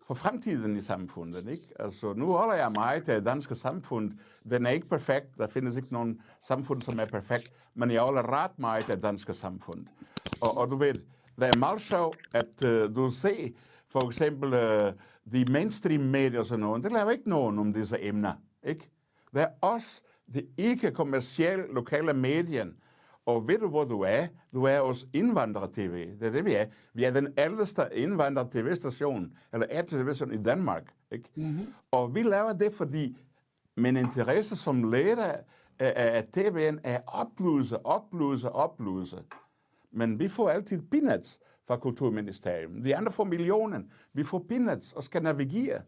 for 0.07 0.15
fremtiden 0.15 0.77
i 0.77 0.81
samfundet. 0.81 1.49
Ikke? 1.49 1.69
Altså, 1.79 2.13
nu 2.13 2.33
holder 2.33 2.55
jeg 2.55 2.73
mig 2.73 3.03
til 3.05 3.15
det 3.15 3.27
danske 3.27 3.55
samfund. 3.55 4.13
Den 4.51 4.67
er 4.67 4.71
ikke 4.71 4.89
perfekt. 4.89 5.39
Der 5.39 5.47
findes 5.47 5.77
ikke 5.77 5.93
nogen 5.93 6.21
samfund, 6.41 6.83
som 6.83 7.01
er 7.01 7.05
perfekt. 7.05 7.53
Men 7.75 7.91
jeg 7.91 8.03
holder 8.03 8.33
ret 8.33 8.59
meget 8.59 8.85
til 8.85 8.95
det 8.95 9.03
danske 9.03 9.35
samfund. 9.35 9.87
Og, 10.41 10.57
og 10.57 10.71
du 10.71 10.77
ved, 10.77 10.95
det 11.41 11.55
er 11.55 11.59
meget 11.59 11.81
sjovt, 11.81 12.19
at 12.33 12.63
uh, 12.65 12.97
du 12.97 13.11
ser 13.11 13.49
for 13.89 14.07
eksempel 14.07 14.49
uh, 14.49 14.93
de 15.33 15.53
mainstream-medier 15.53 16.41
og 16.41 16.47
sådan 16.47 16.65
noget, 16.65 16.85
det 16.85 16.93
laver 16.93 17.11
ikke 17.11 17.31
nogen 17.31 17.59
om 17.59 17.73
disse 17.73 18.03
emner. 18.03 18.33
Ikke? 18.63 18.91
Det 19.35 19.43
er 19.43 19.49
os, 19.63 20.03
det 20.35 20.47
ikke-kommercielle 20.57 21.73
lokale 21.73 22.13
medier, 22.13 22.67
og 23.27 23.49
ved 23.49 23.59
du, 23.59 23.69
hvor 23.69 23.85
du 23.85 24.01
er? 24.01 24.27
Du 24.55 24.65
er 24.65 24.81
hos 24.81 25.07
Indvandrer-TV. 25.13 26.19
Det 26.21 26.27
er 26.29 26.31
det, 26.33 26.45
vi 26.45 26.55
er. 26.55 26.67
Vi 26.95 27.05
er 27.05 27.11
den 27.11 27.29
ældste 27.39 27.83
Indvandrer-TV-station, 27.93 29.33
eller 29.53 29.83
TV-station 29.83 30.33
i 30.33 30.43
Danmark. 30.43 30.83
Ikke? 31.13 31.29
Mm-hmm. 31.35 31.75
Og 31.91 32.15
vi 32.15 32.23
laver 32.23 32.53
det, 32.53 32.73
fordi 32.73 33.17
min 33.77 33.97
interesse 33.97 34.57
som 34.57 34.91
leder 34.91 35.35
af, 35.79 35.93
af 35.97 36.25
TV'en 36.37 36.81
er 36.85 37.01
oplyse, 37.07 37.87
oplyse, 37.87 38.53
oplyse. 38.53 39.17
Men 39.93 40.19
vi 40.19 40.29
får 40.29 40.51
altid 40.51 40.83
peanuts 40.91 41.41
fra 41.67 41.77
Kulturministeriet. 41.77 42.85
De 42.85 42.97
andre 42.97 43.13
får 43.13 43.25
millionen. 43.25 43.93
Vi 44.13 44.25
får 44.25 44.45
peanuts 44.49 44.93
og 44.93 45.05
skal 45.05 45.23
navigere. 45.23 45.83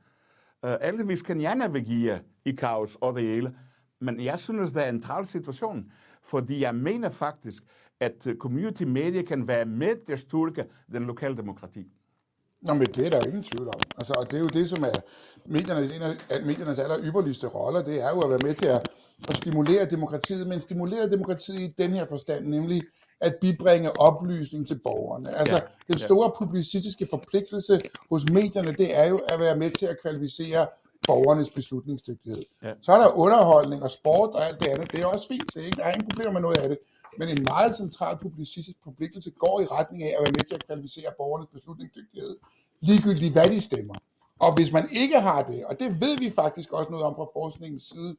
Uh, 0.63 0.77
alle 0.81 1.07
vi 1.07 1.17
skal 1.17 1.41
ja 1.41 1.55
navigere 1.55 2.21
i 2.45 2.53
kaos 2.53 2.97
og 3.01 3.15
det 3.17 3.23
hele. 3.23 3.55
Men 4.01 4.21
jeg 4.21 4.39
synes, 4.39 4.73
det 4.73 4.85
er 4.85 4.89
en 4.89 5.03
træl 5.03 5.27
situation, 5.27 5.93
fordi 6.23 6.63
jeg 6.63 6.75
mener 6.75 7.11
faktisk, 7.11 7.63
at 8.01 8.27
øh, 8.27 8.37
community 8.37 8.83
media 8.83 9.23
kan 9.23 9.49
være 9.49 9.65
med 9.65 10.07
til 10.07 10.13
at 10.13 10.19
styrke 10.19 10.65
den 10.93 11.07
lokale 11.07 11.37
demokrati. 11.37 11.87
Nå, 12.63 12.75
men 12.75 12.87
det 12.87 13.07
er 13.07 13.11
der 13.11 13.19
jo 13.19 13.29
ingen 13.29 13.43
tvivl 13.43 13.69
om. 13.69 13.81
Altså, 13.99 14.13
og 14.13 14.31
det 14.31 14.37
er 14.37 14.41
jo 14.41 14.49
det, 14.49 14.69
som 14.69 14.85
er 14.85 14.99
mediernes, 15.47 15.91
en 15.91 16.03
af 16.03 16.17
mediernes 16.45 16.79
aller 16.79 16.99
ypperligste 17.09 17.47
roller, 17.47 17.83
det 17.83 18.01
er 18.03 18.11
jo 18.11 18.21
at 18.21 18.31
være 18.31 18.39
med 18.43 18.55
til 18.55 18.67
at, 18.67 18.89
at 19.29 19.37
stimulere 19.37 19.85
demokratiet, 19.85 20.47
men 20.47 20.61
stimulere 20.61 21.11
demokratiet 21.11 21.61
i 21.61 21.75
den 21.79 21.91
her 21.91 22.07
forstand, 22.07 22.47
nemlig 22.47 22.83
at 23.21 23.37
bibringe 23.41 24.01
oplysning 24.01 24.67
til 24.67 24.79
borgerne. 24.79 25.37
Altså, 25.39 25.55
ja, 25.57 25.63
den 25.89 25.99
store 25.99 26.33
publicistiske 26.39 27.07
forpligtelse 27.11 27.81
hos 28.11 28.31
medierne, 28.31 28.73
det 28.73 28.97
er 28.97 29.05
jo 29.05 29.19
at 29.19 29.41
være 29.41 29.57
med 29.57 29.71
til 29.71 29.87
at 29.87 29.97
kvalificere 30.03 30.67
borgernes 31.07 31.51
beslutningsdygtighed. 31.51 32.43
Ja. 32.63 32.73
Så 32.81 32.93
er 32.93 32.99
der 32.99 33.19
underholdning 33.19 33.83
og 33.83 33.91
sport 33.91 34.31
og 34.31 34.47
alt 34.47 34.61
det 34.61 34.69
andet. 34.69 34.93
Det 34.93 35.01
er 35.01 35.07
også 35.07 35.29
fint. 35.29 35.55
Det 35.55 35.63
er 35.63 35.67
ikke, 35.67 35.77
der 35.77 35.85
er 35.85 35.93
ingen 35.93 36.09
problemer 36.09 36.33
med 36.33 36.41
noget 36.41 36.59
af 36.59 36.69
det. 36.69 36.79
Men 37.19 37.29
en 37.29 37.47
meget 37.49 37.77
central 37.77 38.19
publicistisk 38.23 38.79
forpligtelse 38.85 39.31
går 39.31 39.61
i 39.61 39.67
retning 39.67 40.03
af 40.03 40.07
at 40.07 40.21
være 40.21 40.33
med 40.39 40.45
til 40.45 40.55
at 40.55 40.67
kvalificere 40.67 41.11
borgernes 41.17 41.49
beslutningsdygtighed, 41.53 42.37
ligegyldigt 42.81 43.33
hvad 43.33 43.49
de 43.49 43.61
stemmer. 43.61 43.95
Og 44.39 44.55
hvis 44.55 44.73
man 44.73 44.89
ikke 44.93 45.21
har 45.21 45.43
det, 45.43 45.65
og 45.65 45.81
det 45.81 46.01
ved 46.01 46.19
vi 46.19 46.31
faktisk 46.31 46.73
også 46.73 46.91
noget 46.91 47.07
om 47.07 47.15
fra 47.15 47.27
forskningens 47.33 47.83
side, 47.83 48.17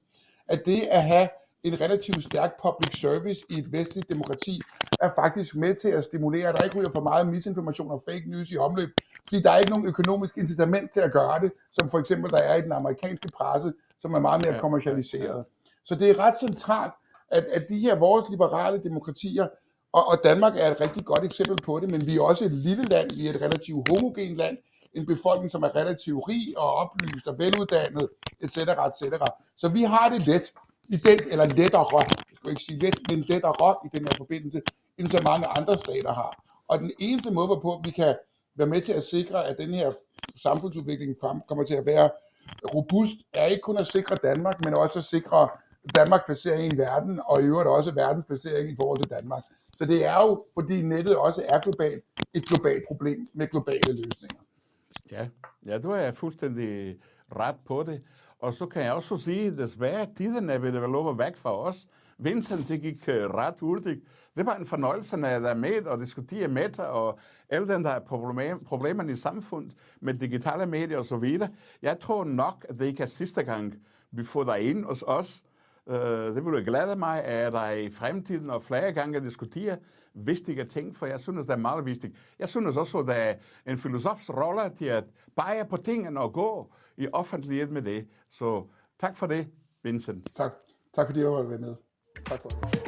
at 0.47 0.65
det 0.65 0.81
at 0.81 1.03
have 1.03 1.29
en 1.63 1.81
relativt 1.81 2.23
stærk 2.23 2.61
public 2.61 2.99
service 3.01 3.45
i 3.49 3.57
et 3.57 3.71
vestligt 3.71 4.09
demokrati, 4.09 4.61
er 5.01 5.09
faktisk 5.15 5.55
med 5.55 5.75
til 5.75 5.89
at 5.89 6.03
stimulere, 6.03 6.49
at 6.49 6.55
der 6.55 6.63
ikke 6.63 6.79
ryger 6.79 6.91
for 6.91 7.01
meget 7.01 7.27
misinformation 7.27 7.91
og 7.91 8.03
fake 8.09 8.23
news 8.27 8.51
i 8.51 8.57
omløb, 8.57 8.89
fordi 9.23 9.41
der 9.41 9.51
er 9.51 9.57
ikke 9.57 9.71
nogen 9.71 9.85
økonomisk 9.85 10.37
incitament 10.37 10.91
til 10.91 10.99
at 10.99 11.11
gøre 11.11 11.39
det, 11.39 11.51
som 11.71 11.89
for 11.89 11.99
eksempel 11.99 12.31
der 12.31 12.37
er 12.37 12.55
i 12.55 12.61
den 12.61 12.71
amerikanske 12.71 13.27
presse, 13.33 13.73
som 13.99 14.13
er 14.13 14.19
meget 14.19 14.45
mere 14.45 14.59
kommercialiseret. 14.59 15.45
Så 15.83 15.95
det 15.95 16.09
er 16.09 16.19
ret 16.19 16.39
centralt, 16.39 16.93
at, 17.31 17.43
at 17.43 17.65
de 17.69 17.79
her 17.79 17.95
vores 17.95 18.29
liberale 18.29 18.83
demokratier, 18.83 19.47
og, 19.93 20.07
og 20.07 20.17
Danmark 20.23 20.53
er 20.57 20.71
et 20.71 20.81
rigtig 20.81 21.05
godt 21.05 21.23
eksempel 21.23 21.57
på 21.63 21.79
det, 21.79 21.91
men 21.91 22.07
vi 22.07 22.17
er 22.17 22.21
også 22.21 22.45
et 22.45 22.53
lille 22.53 22.83
land, 22.83 23.11
vi 23.15 23.27
er 23.27 23.33
et 23.33 23.41
relativt 23.41 23.89
homogent 23.89 24.37
land, 24.37 24.57
en 24.93 25.05
befolkning, 25.05 25.51
som 25.51 25.63
er 25.63 25.75
relativt 25.75 26.27
rig 26.27 26.57
og 26.57 26.73
oplyst 26.73 27.27
og 27.27 27.39
veluddannet, 27.39 28.09
etc. 28.41 28.57
etc. 28.57 29.03
Så 29.57 29.69
vi 29.69 29.83
har 29.83 30.09
det 30.09 30.27
let 30.27 30.53
i 30.89 30.97
den, 30.97 31.19
eller 31.31 31.45
lettere, 31.45 31.99
jeg 31.99 32.07
skal 32.35 32.49
ikke 32.49 32.63
sige 32.63 32.79
let, 32.79 32.99
men 33.09 33.19
lettere 33.19 33.75
i 33.85 33.97
den 33.97 34.07
her 34.07 34.17
forbindelse, 34.17 34.61
end 35.01 35.11
så 35.11 35.21
mange 35.25 35.47
andre 35.47 35.77
stater 35.77 36.13
har. 36.13 36.43
Og 36.67 36.79
den 36.79 36.91
eneste 36.99 37.31
måde, 37.31 37.47
hvorpå 37.47 37.81
vi 37.83 37.91
kan 37.91 38.15
være 38.55 38.67
med 38.67 38.81
til 38.81 38.93
at 38.93 39.03
sikre, 39.03 39.47
at 39.47 39.57
den 39.57 39.73
her 39.73 39.91
samfundsudvikling 40.35 41.15
kommer 41.47 41.63
til 41.63 41.73
at 41.73 41.85
være 41.85 42.09
robust, 42.75 43.17
er 43.33 43.45
ikke 43.45 43.61
kun 43.61 43.77
at 43.77 43.87
sikre 43.87 44.15
Danmark, 44.15 44.65
men 44.65 44.73
også 44.73 44.99
at 44.99 45.03
sikre 45.03 45.49
Danmark 45.95 46.25
placering 46.25 46.73
i 46.73 46.77
verden, 46.77 47.21
og 47.25 47.41
i 47.41 47.45
øvrigt 47.45 47.69
også 47.69 47.91
verdens 47.91 48.25
placering 48.25 48.69
i 48.69 48.75
forhold 48.75 48.99
til 48.99 49.09
Danmark. 49.09 49.43
Så 49.77 49.85
det 49.85 50.05
er 50.05 50.21
jo, 50.21 50.45
fordi 50.53 50.81
nettet 50.81 51.17
også 51.17 51.43
er 51.47 51.59
globalt, 51.59 52.03
et 52.33 52.45
globalt 52.45 52.83
problem 52.87 53.27
med 53.33 53.47
globale 53.47 53.93
løsninger. 53.93 54.41
Ja, 55.11 55.27
ja 55.65 55.77
du 55.77 55.91
er 55.91 56.11
fuldstændig 56.11 56.97
ret 57.35 57.55
på 57.65 57.83
det. 57.83 58.01
Og 58.39 58.53
så 58.53 58.65
kan 58.65 58.83
jeg 58.83 58.93
også 58.93 59.17
sige, 59.17 59.47
at 59.47 59.57
desværre 59.57 60.07
tiden 60.17 60.49
er 60.49 60.57
ved 60.57 60.75
at 60.75 60.81
være 60.81 61.17
væk 61.17 61.37
fra 61.37 61.57
os. 61.57 61.87
Vincent, 62.17 62.67
det 62.67 62.81
gik 62.81 63.09
øh, 63.09 63.29
ret 63.29 63.59
hurtigt. 63.59 64.03
Det 64.37 64.45
var 64.45 64.55
en 64.55 64.65
fornøjelse, 64.65 65.17
når 65.17 65.27
jeg 65.27 65.43
var 65.43 65.53
med 65.53 65.85
og 65.85 65.99
diskutere 65.99 66.47
meta 66.47 66.83
og 66.83 67.19
alle 67.49 67.67
den 67.67 67.83
der 67.83 67.99
problem, 67.99 68.63
problemerne 68.63 69.11
i 69.11 69.15
samfundet 69.15 69.75
med 70.01 70.13
digitale 70.13 70.65
medier 70.65 70.97
og 70.97 71.05
så 71.05 71.17
videre. 71.17 71.49
Jeg 71.81 71.99
tror 71.99 72.23
nok, 72.23 72.65
at 72.69 72.79
det 72.79 72.85
ikke 72.85 73.03
er 73.03 73.07
sidste 73.07 73.43
gang, 73.43 73.75
vi 74.11 74.23
får 74.23 74.43
dig 74.43 74.61
ind 74.61 74.85
hos 74.85 75.03
os. 75.07 75.43
Uh, 75.85 75.95
det 75.95 76.45
vil 76.45 76.65
glæde 76.65 76.95
mig, 76.95 77.23
at 77.23 77.53
der 77.53 77.69
i 77.69 77.89
fremtiden 77.91 78.49
og 78.49 78.63
flere 78.63 78.93
gange 78.93 79.19
diskutere 79.19 79.77
vigtige 80.13 80.63
ting, 80.63 80.97
for 80.97 81.05
jeg 81.05 81.19
synes, 81.19 81.45
det 81.45 81.53
er 81.53 81.57
meget 81.57 81.85
vigtigt. 81.85 82.15
Jeg 82.39 82.49
synes 82.49 82.77
også, 82.77 82.97
at 82.97 83.07
der 83.07 83.13
er 83.13 83.35
en 83.67 83.77
filosofs 83.77 84.29
rolle 84.29 84.75
til 84.77 84.85
at 84.85 85.05
bage 85.35 85.65
på 85.65 85.77
tingene 85.77 86.19
og 86.19 86.33
gå 86.33 86.73
i 86.97 87.07
offentlighed 87.13 87.67
med 87.67 87.81
det. 87.81 88.07
Så 88.29 88.67
tak 88.99 89.17
for 89.17 89.27
det, 89.27 89.47
Vincent. 89.83 90.29
Tak. 90.35 90.51
Tak 90.93 91.07
fordi 91.07 91.21
du 91.21 91.29
var 91.29 91.43
med. 91.43 91.75
Tak 92.25 92.41
for 92.41 92.49
det. 92.49 92.80